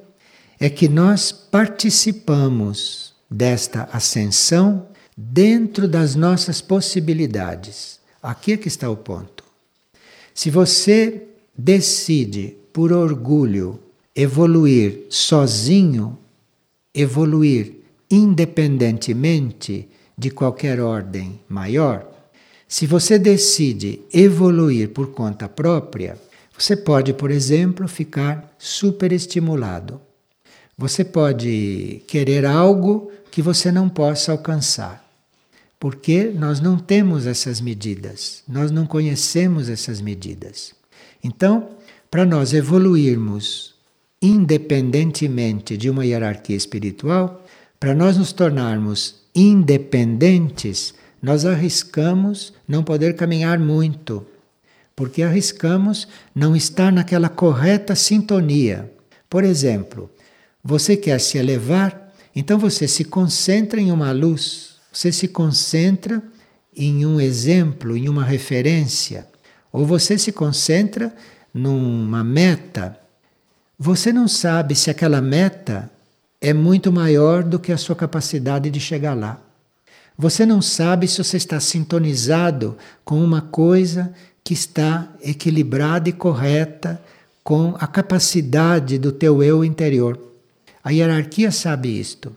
é 0.60 0.70
que 0.70 0.88
nós 0.88 1.32
participamos 1.32 3.14
desta 3.28 3.88
ascensão 3.92 4.86
dentro 5.16 5.88
das 5.88 6.14
nossas 6.14 6.60
possibilidades. 6.60 7.95
Aqui 8.26 8.54
é 8.54 8.56
que 8.56 8.66
está 8.66 8.90
o 8.90 8.96
ponto. 8.96 9.44
Se 10.34 10.50
você 10.50 11.28
decide, 11.56 12.56
por 12.72 12.92
orgulho, 12.92 13.78
evoluir 14.16 15.06
sozinho, 15.08 16.18
evoluir 16.92 17.74
independentemente 18.10 19.88
de 20.18 20.30
qualquer 20.30 20.80
ordem 20.80 21.38
maior, 21.48 22.04
se 22.66 22.84
você 22.84 23.16
decide 23.16 24.00
evoluir 24.12 24.88
por 24.88 25.12
conta 25.12 25.48
própria, 25.48 26.18
você 26.58 26.76
pode, 26.76 27.12
por 27.12 27.30
exemplo, 27.30 27.86
ficar 27.86 28.52
superestimulado. 28.58 30.00
Você 30.76 31.04
pode 31.04 32.02
querer 32.08 32.44
algo 32.44 33.08
que 33.30 33.40
você 33.40 33.70
não 33.70 33.88
possa 33.88 34.32
alcançar 34.32 35.05
porque 35.78 36.32
nós 36.34 36.60
não 36.60 36.78
temos 36.78 37.26
essas 37.26 37.60
medidas, 37.60 38.42
nós 38.48 38.70
não 38.70 38.86
conhecemos 38.86 39.68
essas 39.68 40.00
medidas. 40.00 40.74
Então, 41.22 41.70
para 42.10 42.24
nós 42.24 42.54
evoluirmos 42.54 43.76
independentemente 44.20 45.76
de 45.76 45.90
uma 45.90 46.04
hierarquia 46.04 46.56
espiritual, 46.56 47.44
para 47.78 47.94
nós 47.94 48.16
nos 48.16 48.32
tornarmos 48.32 49.16
independentes, 49.34 50.94
nós 51.22 51.44
arriscamos 51.44 52.52
não 52.66 52.82
poder 52.82 53.14
caminhar 53.14 53.58
muito, 53.58 54.26
porque 54.94 55.22
arriscamos 55.22 56.08
não 56.34 56.56
estar 56.56 56.90
naquela 56.90 57.28
correta 57.28 57.94
sintonia. 57.94 58.90
Por 59.28 59.44
exemplo, 59.44 60.10
você 60.64 60.96
quer 60.96 61.20
se 61.20 61.36
elevar, 61.36 62.12
então 62.34 62.58
você 62.58 62.88
se 62.88 63.04
concentra 63.04 63.80
em 63.80 63.92
uma 63.92 64.12
luz, 64.12 64.75
você 64.96 65.12
se 65.12 65.28
concentra 65.28 66.22
em 66.74 67.04
um 67.04 67.20
exemplo, 67.20 67.94
em 67.98 68.08
uma 68.08 68.24
referência, 68.24 69.26
ou 69.70 69.84
você 69.84 70.16
se 70.16 70.32
concentra 70.32 71.14
numa 71.52 72.24
meta. 72.24 72.98
Você 73.78 74.10
não 74.10 74.26
sabe 74.26 74.74
se 74.74 74.88
aquela 74.88 75.20
meta 75.20 75.90
é 76.40 76.54
muito 76.54 76.90
maior 76.90 77.44
do 77.44 77.58
que 77.58 77.72
a 77.72 77.76
sua 77.76 77.94
capacidade 77.94 78.70
de 78.70 78.80
chegar 78.80 79.12
lá. 79.12 79.38
Você 80.16 80.46
não 80.46 80.62
sabe 80.62 81.06
se 81.06 81.22
você 81.22 81.36
está 81.36 81.60
sintonizado 81.60 82.78
com 83.04 83.22
uma 83.22 83.42
coisa 83.42 84.14
que 84.42 84.54
está 84.54 85.12
equilibrada 85.20 86.08
e 86.08 86.12
correta 86.12 86.98
com 87.44 87.76
a 87.78 87.86
capacidade 87.86 88.96
do 88.96 89.12
teu 89.12 89.42
eu 89.42 89.62
interior. 89.62 90.18
A 90.82 90.88
hierarquia 90.90 91.52
sabe 91.52 92.00
isto. 92.00 92.34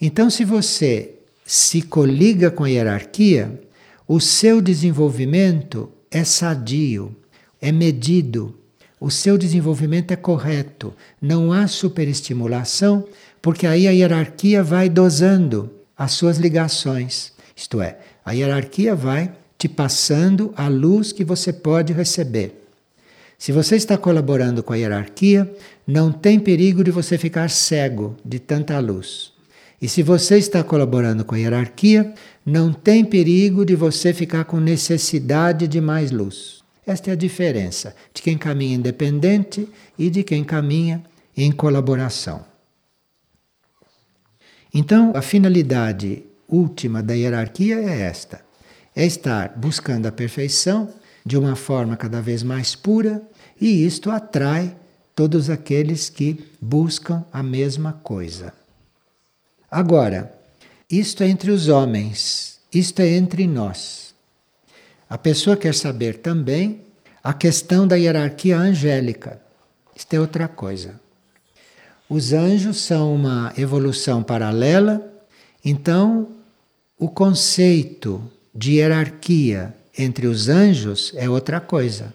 Então, 0.00 0.30
se 0.30 0.42
você 0.42 1.18
se 1.44 1.82
coliga 1.82 2.50
com 2.50 2.64
a 2.64 2.68
hierarquia, 2.68 3.60
o 4.06 4.20
seu 4.20 4.60
desenvolvimento 4.60 5.90
é 6.10 6.24
sadio, 6.24 7.14
é 7.60 7.72
medido, 7.72 8.54
o 9.00 9.10
seu 9.10 9.36
desenvolvimento 9.36 10.12
é 10.12 10.16
correto, 10.16 10.94
não 11.20 11.52
há 11.52 11.66
superestimulação, 11.66 13.06
porque 13.40 13.66
aí 13.66 13.88
a 13.88 13.90
hierarquia 13.90 14.62
vai 14.62 14.88
dosando 14.88 15.70
as 15.96 16.12
suas 16.12 16.38
ligações. 16.38 17.32
Isto 17.56 17.80
é, 17.82 17.98
a 18.24 18.32
hierarquia 18.32 18.94
vai 18.94 19.32
te 19.58 19.68
passando 19.68 20.52
a 20.56 20.68
luz 20.68 21.12
que 21.12 21.24
você 21.24 21.52
pode 21.52 21.92
receber. 21.92 22.62
Se 23.38 23.50
você 23.50 23.74
está 23.74 23.98
colaborando 23.98 24.62
com 24.62 24.72
a 24.72 24.76
hierarquia, 24.76 25.52
não 25.84 26.12
tem 26.12 26.38
perigo 26.38 26.84
de 26.84 26.92
você 26.92 27.18
ficar 27.18 27.50
cego 27.50 28.16
de 28.24 28.38
tanta 28.38 28.78
luz. 28.78 29.31
E 29.82 29.88
se 29.88 30.00
você 30.00 30.38
está 30.38 30.62
colaborando 30.62 31.24
com 31.24 31.34
a 31.34 31.38
hierarquia, 31.38 32.14
não 32.46 32.72
tem 32.72 33.04
perigo 33.04 33.64
de 33.64 33.74
você 33.74 34.14
ficar 34.14 34.44
com 34.44 34.60
necessidade 34.60 35.66
de 35.66 35.80
mais 35.80 36.12
luz. 36.12 36.62
Esta 36.86 37.10
é 37.10 37.14
a 37.14 37.16
diferença 37.16 37.92
de 38.14 38.22
quem 38.22 38.38
caminha 38.38 38.76
independente 38.76 39.68
e 39.98 40.08
de 40.08 40.22
quem 40.22 40.44
caminha 40.44 41.02
em 41.36 41.50
colaboração. 41.50 42.44
Então, 44.72 45.12
a 45.16 45.20
finalidade 45.20 46.22
última 46.48 47.02
da 47.02 47.14
hierarquia 47.14 47.74
é 47.80 48.02
esta: 48.02 48.40
é 48.94 49.04
estar 49.04 49.52
buscando 49.56 50.06
a 50.06 50.12
perfeição 50.12 50.94
de 51.26 51.36
uma 51.36 51.56
forma 51.56 51.96
cada 51.96 52.20
vez 52.20 52.44
mais 52.44 52.76
pura, 52.76 53.20
e 53.60 53.84
isto 53.84 54.12
atrai 54.12 54.76
todos 55.16 55.50
aqueles 55.50 56.08
que 56.08 56.38
buscam 56.60 57.24
a 57.32 57.42
mesma 57.42 57.92
coisa. 57.92 58.61
Agora, 59.72 60.30
isto 60.90 61.22
é 61.22 61.28
entre 61.28 61.50
os 61.50 61.68
homens, 61.68 62.60
isto 62.70 63.00
é 63.00 63.08
entre 63.08 63.46
nós. 63.46 64.14
A 65.08 65.16
pessoa 65.16 65.56
quer 65.56 65.74
saber 65.74 66.18
também 66.18 66.82
a 67.24 67.32
questão 67.32 67.88
da 67.88 67.96
hierarquia 67.96 68.58
angélica. 68.58 69.40
Isto 69.96 70.12
é 70.12 70.20
outra 70.20 70.46
coisa. 70.46 71.00
Os 72.06 72.34
anjos 72.34 72.82
são 72.82 73.14
uma 73.14 73.50
evolução 73.56 74.22
paralela, 74.22 75.10
então 75.64 76.28
o 76.98 77.08
conceito 77.08 78.22
de 78.54 78.72
hierarquia 78.72 79.74
entre 79.96 80.26
os 80.26 80.50
anjos 80.50 81.14
é 81.16 81.30
outra 81.30 81.62
coisa. 81.62 82.12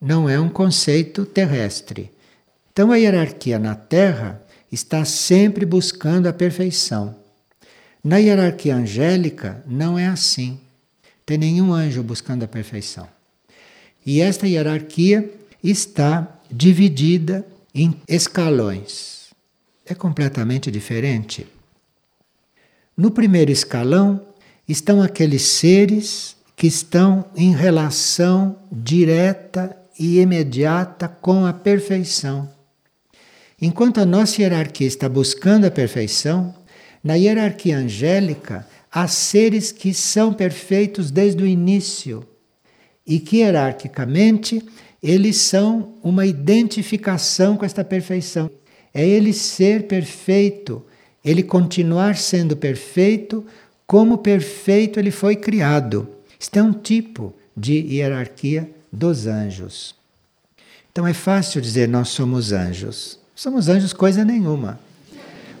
Não 0.00 0.30
é 0.30 0.40
um 0.40 0.48
conceito 0.48 1.26
terrestre. 1.26 2.10
Então 2.72 2.90
a 2.90 2.96
hierarquia 2.96 3.58
na 3.58 3.74
Terra 3.74 4.40
está 4.70 5.04
sempre 5.04 5.64
buscando 5.64 6.26
a 6.26 6.32
perfeição. 6.32 7.16
Na 8.02 8.18
hierarquia 8.18 8.76
angélica 8.76 9.62
não 9.66 9.98
é 9.98 10.06
assim 10.06 10.60
tem 11.26 11.38
nenhum 11.38 11.72
anjo 11.72 12.02
buscando 12.02 12.44
a 12.44 12.48
perfeição. 12.48 13.08
E 14.04 14.20
esta 14.20 14.46
hierarquia 14.46 15.32
está 15.62 16.28
dividida 16.50 17.46
em 17.74 17.96
escalões. 18.06 19.30
É 19.86 19.94
completamente 19.94 20.70
diferente. 20.70 21.46
No 22.96 23.10
primeiro 23.10 23.50
escalão 23.50 24.20
estão 24.68 25.02
aqueles 25.02 25.42
seres 25.42 26.36
que 26.54 26.66
estão 26.66 27.24
em 27.34 27.54
relação 27.54 28.56
direta 28.70 29.76
e 29.98 30.20
imediata 30.20 31.08
com 31.08 31.46
a 31.46 31.52
perfeição. 31.52 32.48
Enquanto 33.60 33.98
a 33.98 34.06
nossa 34.06 34.42
hierarquia 34.42 34.86
está 34.86 35.08
buscando 35.08 35.64
a 35.64 35.70
perfeição, 35.70 36.54
na 37.02 37.14
hierarquia 37.14 37.76
angélica 37.76 38.66
há 38.90 39.06
seres 39.08 39.70
que 39.70 39.92
são 39.92 40.32
perfeitos 40.32 41.10
desde 41.10 41.42
o 41.42 41.46
início 41.46 42.26
e 43.06 43.18
que 43.18 43.38
hierarquicamente 43.38 44.62
eles 45.02 45.36
são 45.36 45.94
uma 46.02 46.24
identificação 46.24 47.56
com 47.56 47.64
esta 47.64 47.84
perfeição. 47.84 48.50
É 48.92 49.06
ele 49.06 49.32
ser 49.32 49.86
perfeito, 49.86 50.82
ele 51.24 51.42
continuar 51.42 52.16
sendo 52.16 52.56
perfeito 52.56 53.44
como 53.86 54.18
perfeito 54.18 54.98
ele 54.98 55.10
foi 55.10 55.36
criado. 55.36 56.08
Isto 56.40 56.58
é 56.58 56.62
um 56.62 56.72
tipo 56.72 57.34
de 57.56 57.74
hierarquia 57.74 58.70
dos 58.90 59.26
anjos. 59.26 59.94
Então 60.90 61.06
é 61.06 61.12
fácil 61.12 61.60
dizer 61.60 61.88
nós 61.88 62.08
somos 62.08 62.52
anjos. 62.52 63.18
Somos 63.34 63.68
anjos 63.68 63.92
coisa 63.92 64.24
nenhuma. 64.24 64.78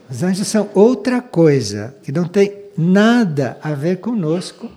Os 0.08 0.22
anjos 0.22 0.46
são 0.46 0.70
outra 0.74 1.20
coisa 1.20 1.94
que 2.02 2.12
não 2.12 2.28
tem 2.28 2.54
nada 2.76 3.58
a 3.62 3.74
ver 3.74 3.98
conosco, 3.98 4.70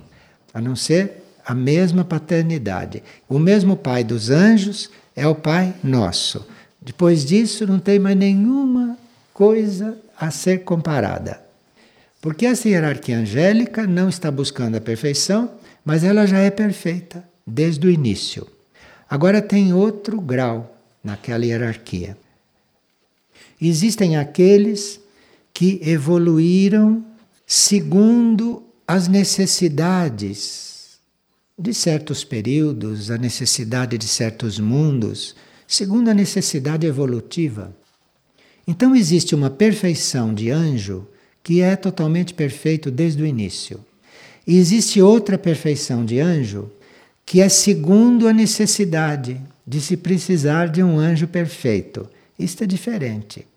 a 0.53 0.59
não 0.59 0.75
ser 0.75 1.23
a 1.45 1.53
mesma 1.53 2.03
paternidade. 2.03 3.03
O 3.29 3.37
mesmo 3.37 3.75
Pai 3.75 4.03
dos 4.03 4.29
anjos 4.29 4.89
é 5.15 5.27
o 5.27 5.35
Pai 5.35 5.73
nosso. 5.83 6.45
Depois 6.81 7.23
disso, 7.23 7.67
não 7.67 7.79
tem 7.79 7.99
mais 7.99 8.17
nenhuma 8.17 8.97
coisa 9.33 9.97
a 10.19 10.31
ser 10.31 10.63
comparada. 10.63 11.39
Porque 12.19 12.45
essa 12.45 12.67
hierarquia 12.67 13.19
angélica 13.19 13.85
não 13.85 14.09
está 14.09 14.31
buscando 14.31 14.75
a 14.75 14.81
perfeição, 14.81 15.51
mas 15.85 16.03
ela 16.03 16.25
já 16.25 16.39
é 16.39 16.49
perfeita 16.49 17.23
desde 17.45 17.85
o 17.85 17.91
início. 17.91 18.47
Agora 19.09 19.41
tem 19.41 19.71
outro 19.71 20.19
grau 20.19 20.75
naquela 21.03 21.45
hierarquia. 21.45 22.17
Existem 23.59 24.17
aqueles 24.17 24.99
que 25.53 25.79
evoluíram 25.83 27.03
segundo 27.45 28.63
as 28.87 29.07
necessidades 29.07 30.99
de 31.57 31.73
certos 31.73 32.23
períodos, 32.23 33.09
a 33.09 33.17
necessidade 33.17 33.97
de 33.97 34.07
certos 34.07 34.59
mundos, 34.59 35.35
segundo 35.67 36.09
a 36.09 36.13
necessidade 36.13 36.85
evolutiva. 36.85 37.75
Então 38.67 38.95
existe 38.95 39.33
uma 39.33 39.49
perfeição 39.49 40.33
de 40.33 40.51
anjo 40.51 41.07
que 41.41 41.61
é 41.61 41.75
totalmente 41.75 42.33
perfeito 42.33 42.91
desde 42.91 43.23
o 43.23 43.25
início. 43.25 43.79
E 44.45 44.57
existe 44.57 45.01
outra 45.01 45.37
perfeição 45.37 46.05
de 46.05 46.19
anjo 46.19 46.69
que 47.25 47.41
é 47.41 47.49
segundo 47.49 48.27
a 48.27 48.33
necessidade 48.33 49.41
de 49.65 49.81
se 49.81 49.97
precisar 49.97 50.67
de 50.67 50.83
um 50.83 50.99
anjo 50.99 51.27
perfeito. 51.27 52.07
Isto 52.37 52.63
é 52.63 52.67
diferente. 52.67 53.47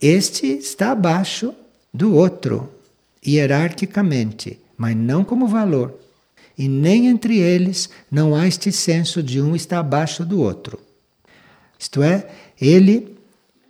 Este 0.00 0.46
está 0.46 0.92
abaixo 0.92 1.54
do 1.92 2.14
outro, 2.14 2.68
hierarquicamente, 3.26 4.58
mas 4.76 4.96
não 4.96 5.24
como 5.24 5.46
valor. 5.46 5.98
E 6.56 6.68
nem 6.68 7.06
entre 7.06 7.38
eles 7.38 7.88
não 8.10 8.34
há 8.34 8.46
este 8.46 8.72
senso 8.72 9.22
de 9.22 9.40
um 9.40 9.54
estar 9.54 9.78
abaixo 9.78 10.24
do 10.24 10.40
outro. 10.40 10.78
Isto 11.78 12.02
é, 12.02 12.28
ele 12.60 13.16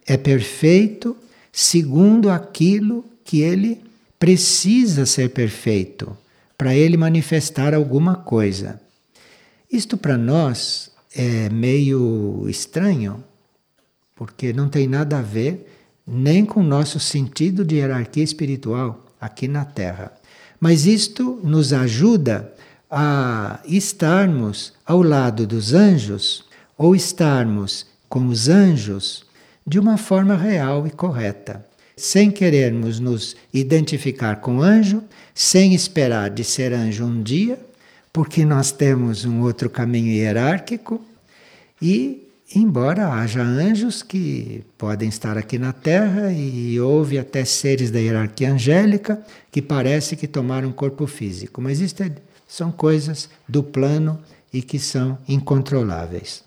é 0.06 0.16
perfeito 0.16 1.16
segundo 1.52 2.30
aquilo 2.30 3.04
que 3.24 3.42
ele 3.42 3.82
precisa 4.18 5.04
ser 5.04 5.30
perfeito 5.30 6.16
para 6.56 6.74
ele 6.74 6.96
manifestar 6.96 7.74
alguma 7.74 8.16
coisa. 8.16 8.80
Isto 9.70 9.96
para 9.96 10.16
nós 10.16 10.90
é 11.14 11.48
meio 11.50 12.46
estranho, 12.48 13.22
porque 14.18 14.52
não 14.52 14.68
tem 14.68 14.88
nada 14.88 15.20
a 15.20 15.22
ver 15.22 15.72
nem 16.04 16.44
com 16.44 16.58
o 16.60 16.64
nosso 16.64 16.98
sentido 16.98 17.64
de 17.64 17.76
hierarquia 17.76 18.24
espiritual 18.24 19.06
aqui 19.20 19.46
na 19.46 19.64
Terra. 19.64 20.12
Mas 20.58 20.86
isto 20.86 21.40
nos 21.44 21.72
ajuda 21.72 22.52
a 22.90 23.60
estarmos 23.64 24.72
ao 24.84 25.02
lado 25.02 25.46
dos 25.46 25.72
anjos 25.72 26.44
ou 26.76 26.96
estarmos 26.96 27.86
com 28.08 28.26
os 28.26 28.48
anjos 28.48 29.24
de 29.64 29.78
uma 29.78 29.96
forma 29.96 30.34
real 30.34 30.84
e 30.84 30.90
correta, 30.90 31.64
sem 31.96 32.28
querermos 32.28 32.98
nos 32.98 33.36
identificar 33.54 34.40
com 34.40 34.60
anjo, 34.60 35.04
sem 35.32 35.74
esperar 35.74 36.30
de 36.30 36.42
ser 36.42 36.72
anjo 36.72 37.04
um 37.04 37.22
dia, 37.22 37.60
porque 38.12 38.44
nós 38.44 38.72
temos 38.72 39.24
um 39.24 39.42
outro 39.42 39.70
caminho 39.70 40.10
hierárquico 40.10 41.00
e 41.80 42.27
embora 42.54 43.12
haja 43.12 43.42
anjos 43.42 44.02
que 44.02 44.64
podem 44.76 45.08
estar 45.08 45.36
aqui 45.36 45.58
na 45.58 45.72
Terra 45.72 46.32
e 46.32 46.80
houve 46.80 47.18
até 47.18 47.44
seres 47.44 47.90
da 47.90 47.98
hierarquia 47.98 48.52
angélica 48.52 49.22
que 49.52 49.60
parece 49.60 50.16
que 50.16 50.26
tomaram 50.26 50.72
corpo 50.72 51.06
físico, 51.06 51.60
mas 51.60 51.80
isto 51.80 52.02
é, 52.02 52.12
são 52.46 52.72
coisas 52.72 53.28
do 53.46 53.62
plano 53.62 54.18
e 54.52 54.62
que 54.62 54.78
são 54.78 55.18
incontroláveis. 55.28 56.42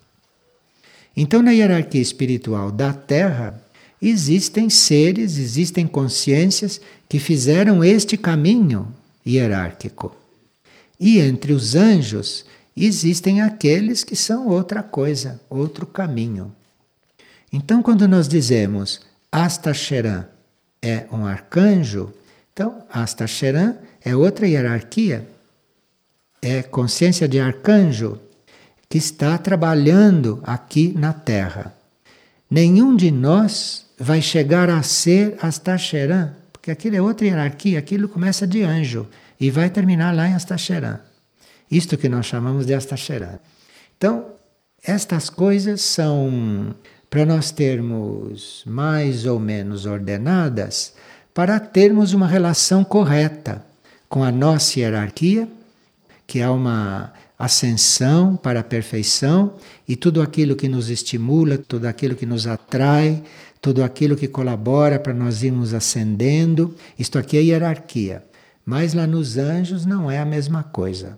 Então, 1.16 1.41
na 1.41 1.52
hierarquia 1.52 2.02
espiritual 2.02 2.72
da 2.72 2.93
Terra, 2.93 3.62
existem 4.02 4.70
seres, 4.70 5.38
existem 5.38 5.86
consciências 5.86 6.82
que 7.08 7.20
fizeram 7.20 7.84
este 7.84 8.18
caminho 8.18 8.88
hierárquico. 9.28 10.16
E 10.99 11.20
entre 11.20 11.54
os 11.54 11.76
anjos 11.76 12.45
existem 12.76 13.41
aqueles 13.41 14.03
que 14.03 14.15
são 14.15 14.47
outra 14.47 14.82
coisa, 14.82 15.39
outro 15.49 15.86
caminho. 15.86 16.53
Então, 17.51 17.84
quando 17.84 18.07
nós 18.07 18.28
dizemos 18.28 19.01
Astacheran 19.32 20.26
é 20.82 21.05
um 21.11 21.26
arcanjo, 21.26 22.13
então 22.53 22.84
Astacheran 22.91 23.76
é 24.03 24.15
outra 24.15 24.47
hierarquia, 24.47 25.28
é 26.41 26.63
consciência 26.63 27.28
de 27.28 27.39
arcanjo 27.39 28.19
que 28.89 28.97
está 28.97 29.38
trabalhando 29.38 30.41
aqui 30.43 30.93
na 30.97 31.13
Terra. 31.13 31.74
Nenhum 32.49 32.95
de 32.95 33.11
nós 33.11 33.86
vai 33.97 34.22
chegar 34.22 34.69
a 34.69 34.82
ser 34.82 35.38
Astacheran, 35.41 36.34
porque 36.51 36.72
aquilo 36.72 36.95
é 36.95 37.01
outra 37.01 37.28
hierarquia, 37.28 37.80
aquilo 37.80 38.09
começa 38.09 38.47
de 38.47 38.63
anjo 38.63 39.07
e 39.39 39.49
vai 39.49 39.69
terminar 39.69 40.13
lá 40.15 40.28
em 40.28 40.34
Astacheran. 40.34 40.99
Isto 41.72 41.97
que 41.97 42.09
nós 42.09 42.26
chamamos 42.26 42.65
de 42.65 42.74
Astacheran. 42.74 43.39
Então, 43.97 44.26
estas 44.84 45.30
coisas 45.30 45.82
são 45.82 46.76
para 47.09 47.26
nós 47.26 47.51
termos 47.51 48.63
mais 48.65 49.26
ou 49.26 49.39
menos 49.39 49.86
ordenadas, 49.86 50.93
para 51.34 51.59
termos 51.59 52.13
uma 52.13 52.28
relação 52.28 52.84
correta 52.84 53.65
com 54.09 54.24
a 54.24 54.32
nossa 54.32 54.80
hierarquia, 54.80 55.47
que 56.28 56.39
é 56.39 56.49
uma 56.49 57.13
ascensão 57.38 58.36
para 58.36 58.59
a 58.59 58.63
perfeição 58.63 59.55
e 59.88 59.95
tudo 59.95 60.22
aquilo 60.22 60.55
que 60.55 60.67
nos 60.67 60.89
estimula, 60.89 61.57
tudo 61.57 61.86
aquilo 61.86 62.15
que 62.15 62.26
nos 62.26 62.45
atrai, 62.47 63.24
tudo 63.61 63.84
aquilo 63.84 64.15
que 64.15 64.28
colabora 64.28 64.99
para 64.99 65.13
nós 65.13 65.43
irmos 65.43 65.74
ascendendo. 65.74 66.76
Isto 66.97 67.17
aqui 67.17 67.38
é 67.38 67.41
hierarquia. 67.41 68.24
Mas 68.65 68.93
lá 68.93 69.07
nos 69.07 69.38
anjos 69.38 69.86
não 69.86 70.09
é 70.09 70.19
a 70.19 70.26
mesma 70.26 70.63
coisa. 70.63 71.17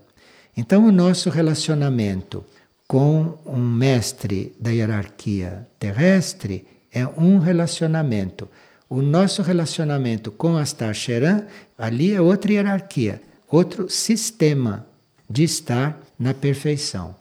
Então, 0.56 0.86
o 0.86 0.92
nosso 0.92 1.30
relacionamento 1.30 2.44
com 2.86 3.38
um 3.44 3.58
mestre 3.58 4.54
da 4.60 4.70
hierarquia 4.70 5.66
terrestre 5.78 6.66
é 6.92 7.06
um 7.06 7.38
relacionamento. 7.38 8.48
O 8.88 9.02
nosso 9.02 9.42
relacionamento 9.42 10.30
com 10.30 10.56
Astar 10.56 10.94
Sheran, 10.94 11.44
ali 11.76 12.12
é 12.12 12.20
outra 12.20 12.52
hierarquia, 12.52 13.20
outro 13.50 13.88
sistema 13.88 14.86
de 15.28 15.42
estar 15.42 15.98
na 16.18 16.32
perfeição. 16.32 17.16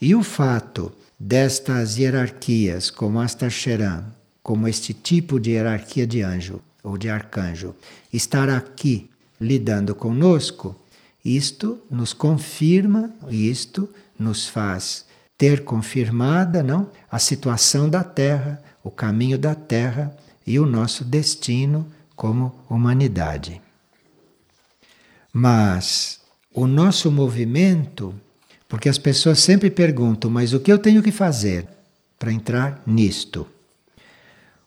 E 0.00 0.14
o 0.14 0.22
fato 0.22 0.92
destas 1.18 1.98
hierarquias, 1.98 2.90
como 2.90 3.20
Astar 3.20 3.50
Sheran, 3.50 4.04
como 4.42 4.68
este 4.68 4.94
tipo 4.94 5.38
de 5.38 5.50
hierarquia 5.50 6.06
de 6.06 6.22
anjo 6.22 6.60
ou 6.82 6.96
de 6.96 7.08
arcanjo, 7.08 7.74
estar 8.12 8.48
aqui 8.48 9.10
lidando 9.40 9.94
conosco, 9.94 10.76
isto 11.24 11.78
nos 11.90 12.12
confirma, 12.12 13.10
isto 13.30 13.88
nos 14.18 14.46
faz 14.46 15.06
ter 15.36 15.64
confirmada, 15.64 16.62
não, 16.62 16.90
a 17.10 17.18
situação 17.18 17.88
da 17.88 18.04
Terra, 18.04 18.62
o 18.82 18.90
caminho 18.90 19.38
da 19.38 19.54
Terra 19.54 20.16
e 20.46 20.58
o 20.58 20.66
nosso 20.66 21.04
destino 21.04 21.86
como 22.14 22.54
humanidade. 22.68 23.60
Mas 25.32 26.20
o 26.52 26.66
nosso 26.66 27.10
movimento, 27.10 28.14
porque 28.68 28.88
as 28.88 28.98
pessoas 28.98 29.40
sempre 29.40 29.70
perguntam, 29.70 30.30
mas 30.30 30.52
o 30.52 30.60
que 30.60 30.72
eu 30.72 30.78
tenho 30.78 31.02
que 31.02 31.10
fazer 31.10 31.66
para 32.18 32.32
entrar 32.32 32.80
nisto? 32.86 33.46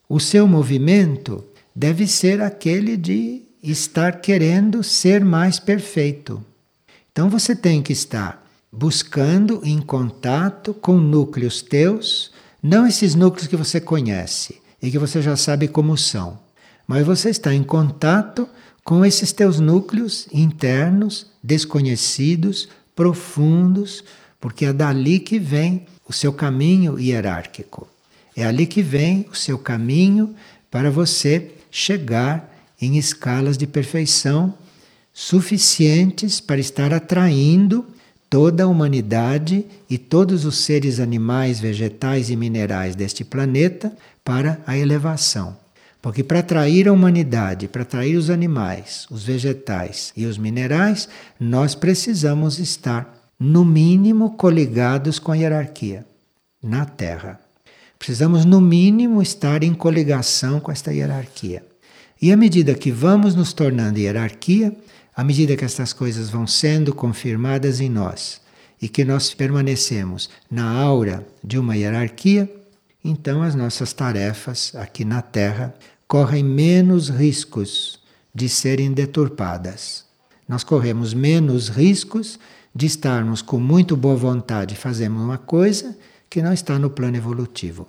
O 0.09 0.19
seu 0.19 0.47
movimento 0.47 1.43
deve 1.73 2.07
ser 2.07 2.41
aquele 2.41 2.97
de 2.97 3.43
estar 3.63 4.19
querendo 4.19 4.83
ser 4.83 5.23
mais 5.23 5.59
perfeito. 5.59 6.43
Então 7.17 7.31
você 7.31 7.55
tem 7.55 7.81
que 7.81 7.91
estar 7.91 8.47
buscando 8.71 9.59
em 9.63 9.81
contato 9.81 10.71
com 10.71 10.97
núcleos 10.97 11.63
teus, 11.63 12.31
não 12.61 12.85
esses 12.85 13.15
núcleos 13.15 13.47
que 13.47 13.55
você 13.55 13.81
conhece 13.81 14.61
e 14.79 14.91
que 14.91 14.99
você 14.99 15.19
já 15.19 15.35
sabe 15.35 15.67
como 15.67 15.97
são, 15.97 16.37
mas 16.85 17.03
você 17.03 17.31
está 17.31 17.51
em 17.51 17.63
contato 17.63 18.47
com 18.83 19.03
esses 19.03 19.31
teus 19.31 19.59
núcleos 19.59 20.27
internos, 20.31 21.25
desconhecidos, 21.43 22.69
profundos, 22.95 24.03
porque 24.39 24.65
é 24.65 24.71
dali 24.71 25.19
que 25.19 25.39
vem 25.39 25.87
o 26.07 26.13
seu 26.13 26.31
caminho 26.31 26.99
hierárquico. 26.99 27.87
É 28.35 28.45
ali 28.45 28.67
que 28.67 28.83
vem 28.83 29.25
o 29.31 29.35
seu 29.35 29.57
caminho 29.57 30.35
para 30.69 30.91
você 30.91 31.51
chegar 31.71 32.55
em 32.79 32.95
escalas 32.95 33.57
de 33.57 33.65
perfeição 33.65 34.53
suficientes 35.19 36.39
para 36.39 36.59
estar 36.59 36.93
atraindo 36.93 37.83
toda 38.29 38.65
a 38.65 38.67
humanidade 38.67 39.65
e 39.89 39.97
todos 39.97 40.45
os 40.45 40.59
seres 40.59 40.99
animais, 40.99 41.59
vegetais 41.59 42.29
e 42.29 42.35
minerais 42.35 42.95
deste 42.95 43.23
planeta 43.23 43.91
para 44.23 44.61
a 44.67 44.77
elevação. 44.77 45.57
Porque 46.03 46.23
para 46.23 46.41
atrair 46.41 46.87
a 46.87 46.93
humanidade, 46.93 47.67
para 47.67 47.81
atrair 47.81 48.15
os 48.15 48.29
animais, 48.29 49.07
os 49.09 49.23
vegetais 49.23 50.13
e 50.15 50.27
os 50.27 50.37
minerais, 50.37 51.09
nós 51.39 51.73
precisamos 51.73 52.59
estar, 52.59 53.11
no 53.39 53.65
mínimo, 53.65 54.35
coligados 54.37 55.17
com 55.17 55.31
a 55.31 55.35
hierarquia 55.35 56.05
na 56.61 56.85
Terra. 56.85 57.39
Precisamos, 57.97 58.45
no 58.45 58.61
mínimo, 58.61 59.19
estar 59.19 59.63
em 59.63 59.73
coligação 59.73 60.59
com 60.59 60.71
esta 60.71 60.93
hierarquia. 60.93 61.65
E 62.21 62.31
à 62.31 62.37
medida 62.37 62.75
que 62.75 62.91
vamos 62.91 63.33
nos 63.33 63.51
tornando 63.51 63.97
hierarquia, 63.97 64.75
à 65.17 65.23
medida 65.23 65.57
que 65.57 65.65
estas 65.65 65.93
coisas 65.93 66.29
vão 66.29 66.45
sendo 66.45 66.93
confirmadas 66.93 67.81
em 67.81 67.89
nós 67.89 68.39
e 68.79 68.87
que 68.87 69.03
nós 69.03 69.33
permanecemos 69.33 70.29
na 70.49 70.69
aura 70.69 71.25
de 71.43 71.57
uma 71.57 71.75
hierarquia, 71.75 72.47
então 73.03 73.41
as 73.41 73.55
nossas 73.55 73.93
tarefas 73.93 74.75
aqui 74.75 75.03
na 75.03 75.23
Terra 75.23 75.73
correm 76.07 76.43
menos 76.43 77.09
riscos 77.09 77.99
de 78.31 78.47
serem 78.47 78.93
deturpadas. 78.93 80.05
Nós 80.47 80.63
corremos 80.63 81.15
menos 81.15 81.67
riscos 81.67 82.37
de 82.75 82.85
estarmos 82.85 83.41
com 83.41 83.59
muito 83.59 83.97
boa 83.97 84.15
vontade 84.15 84.75
fazendo 84.75 85.15
uma 85.15 85.39
coisa 85.39 85.97
que 86.29 86.43
não 86.43 86.53
está 86.53 86.77
no 86.77 86.91
plano 86.91 87.17
evolutivo. 87.17 87.87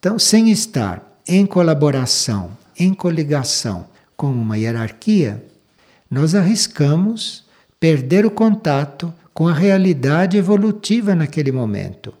Então, 0.00 0.18
sem 0.18 0.50
estar 0.50 1.16
em 1.28 1.46
colaboração 1.46 2.58
em 2.76 2.92
coligação 2.92 3.86
com 4.16 4.32
uma 4.32 4.58
hierarquia, 4.58 5.44
nós 6.10 6.34
arriscamos 6.34 7.44
perder 7.78 8.26
o 8.26 8.30
contato 8.30 9.12
com 9.32 9.46
a 9.46 9.54
realidade 9.54 10.36
evolutiva 10.36 11.14
naquele 11.14 11.52
momento 11.52 12.12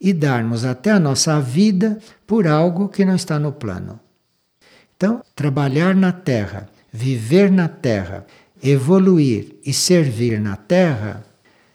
e 0.00 0.12
darmos 0.12 0.64
até 0.64 0.90
a 0.90 1.00
nossa 1.00 1.40
vida 1.40 1.98
por 2.26 2.46
algo 2.46 2.88
que 2.88 3.04
não 3.04 3.16
está 3.16 3.38
no 3.38 3.50
plano. 3.50 3.98
Então, 4.96 5.22
trabalhar 5.34 5.94
na 5.94 6.12
Terra, 6.12 6.68
viver 6.92 7.50
na 7.50 7.68
Terra, 7.68 8.26
evoluir 8.62 9.56
e 9.64 9.72
servir 9.72 10.40
na 10.40 10.56
Terra, 10.56 11.24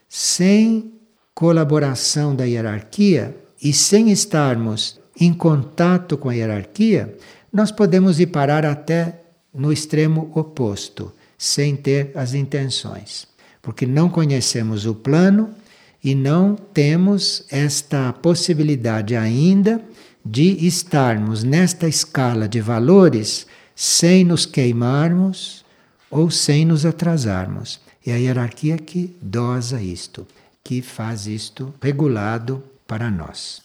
sem 0.07 0.93
colaboração 1.33 2.35
da 2.35 2.45
hierarquia 2.45 3.35
e 3.61 3.73
sem 3.73 4.11
estarmos 4.11 4.99
em 5.19 5.33
contato 5.33 6.17
com 6.17 6.29
a 6.29 6.33
hierarquia, 6.33 7.17
nós 7.51 7.71
podemos 7.71 8.19
ir 8.19 8.27
parar 8.27 8.65
até 8.65 9.21
no 9.53 9.71
extremo 9.71 10.31
oposto, 10.33 11.11
sem 11.43 11.75
ter 11.75 12.09
as 12.15 12.33
intenções, 12.33 13.27
porque 13.61 13.85
não 13.85 14.07
conhecemos 14.07 14.85
o 14.85 14.95
plano 14.95 15.53
e 16.01 16.15
não 16.15 16.55
temos 16.55 17.43
esta 17.49 18.13
possibilidade 18.13 19.13
ainda 19.13 19.83
de 20.23 20.65
estarmos 20.65 21.43
nesta 21.43 21.85
escala 21.85 22.47
de 22.47 22.61
valores 22.61 23.45
sem 23.75 24.23
nos 24.23 24.45
queimarmos 24.45 25.65
ou 26.09 26.31
sem 26.31 26.63
nos 26.63 26.85
atrasarmos. 26.85 27.81
É 28.07 28.13
a 28.13 28.15
hierarquia 28.15 28.77
que 28.77 29.13
dosa 29.21 29.81
isto, 29.81 30.25
que 30.63 30.81
faz 30.81 31.27
isto 31.27 31.73
regulado 31.81 32.63
para 32.87 33.11
nós. 33.11 33.61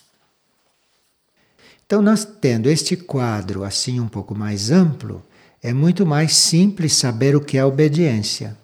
Então, 1.87 2.03
nós 2.03 2.25
tendo 2.25 2.69
este 2.69 2.97
quadro 2.97 3.63
assim 3.63 4.01
um 4.01 4.09
pouco 4.09 4.35
mais 4.35 4.69
amplo, 4.73 5.23
é 5.63 5.73
muito 5.73 6.07
mais 6.07 6.37
simples 6.37 6.93
saber 6.93 7.35
o 7.35 7.41
que 7.41 7.59
é 7.59 7.65
obediência. 7.65 8.57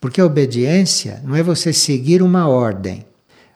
Porque 0.00 0.20
a 0.20 0.26
obediência 0.26 1.20
não 1.24 1.34
é 1.34 1.42
você 1.42 1.72
seguir 1.72 2.22
uma 2.22 2.46
ordem. 2.48 3.04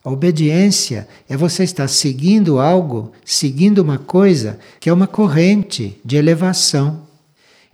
A 0.03 0.11
obediência 0.11 1.07
é 1.29 1.37
você 1.37 1.63
estar 1.63 1.87
seguindo 1.89 2.59
algo, 2.59 3.13
seguindo 3.25 3.81
uma 3.81 3.99
coisa 3.99 4.59
que 4.79 4.89
é 4.89 4.93
uma 4.93 5.07
corrente 5.07 6.01
de 6.03 6.17
elevação. 6.17 7.03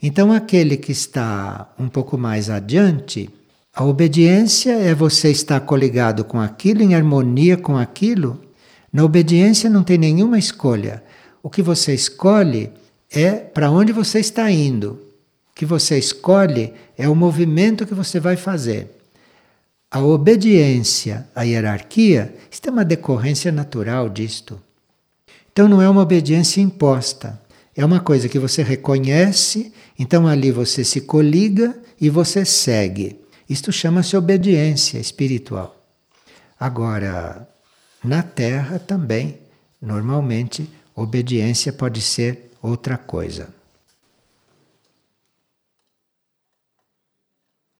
Então, 0.03 0.33
aquele 0.33 0.77
que 0.77 0.91
está 0.91 1.73
um 1.79 1.89
pouco 1.89 2.19
mais 2.19 2.51
adiante, 2.51 3.31
a 3.73 3.85
obediência 3.85 4.73
é 4.73 4.95
você 4.95 5.31
estar 5.31 5.61
coligado 5.61 6.25
com 6.25 6.41
aquilo, 6.41 6.83
em 6.83 6.95
harmonia 6.95 7.57
com 7.57 7.77
aquilo. 7.77 8.41
Na 8.93 9.05
obediência 9.05 9.71
não 9.71 9.85
tem 9.85 9.97
nenhuma 9.97 10.39
escolha. 10.39 11.03
O 11.43 11.49
que 11.49 11.63
você 11.63 11.95
escolhe 11.95 12.71
é 13.11 13.33
para 13.33 13.71
onde 13.71 13.93
você 13.93 14.19
está 14.21 14.51
indo. 14.51 15.01
O 15.51 15.55
que 15.55 15.65
você 15.65 15.99
escolhe 15.99 16.73
é 16.97 17.09
o 17.09 17.15
movimento 17.15 17.87
que 17.87 17.95
você 17.95 18.21
vai 18.21 18.37
fazer. 18.37 18.91
A 19.91 20.01
obediência 20.01 21.27
à 21.35 21.43
hierarquia, 21.43 22.35
é 22.67 22.71
uma 22.71 22.85
decorrência 22.85 23.53
natural 23.53 24.09
disto. 24.09 24.61
Então 25.53 25.69
não 25.69 25.81
é 25.81 25.89
uma 25.89 26.03
obediência 26.03 26.61
imposta, 26.61 27.41
é 27.75 27.85
uma 27.85 28.01
coisa 28.01 28.29
que 28.29 28.39
você 28.39 28.63
reconhece, 28.63 29.73
então 29.99 30.27
ali 30.27 30.51
você 30.51 30.85
se 30.85 31.03
coliga 31.03 31.75
e 32.01 32.11
você 32.11 32.45
segue. 32.45 33.21
Isto 33.49 33.73
chama-se 33.73 34.17
obediência 34.17 34.99
espiritual. 34.99 35.75
Agora, 36.59 37.49
na 38.03 38.23
Terra 38.23 38.79
também, 38.79 39.39
normalmente, 39.81 40.69
obediência 40.95 41.73
pode 41.73 42.01
ser 42.01 42.51
outra 42.63 42.99
coisa. 42.99 43.49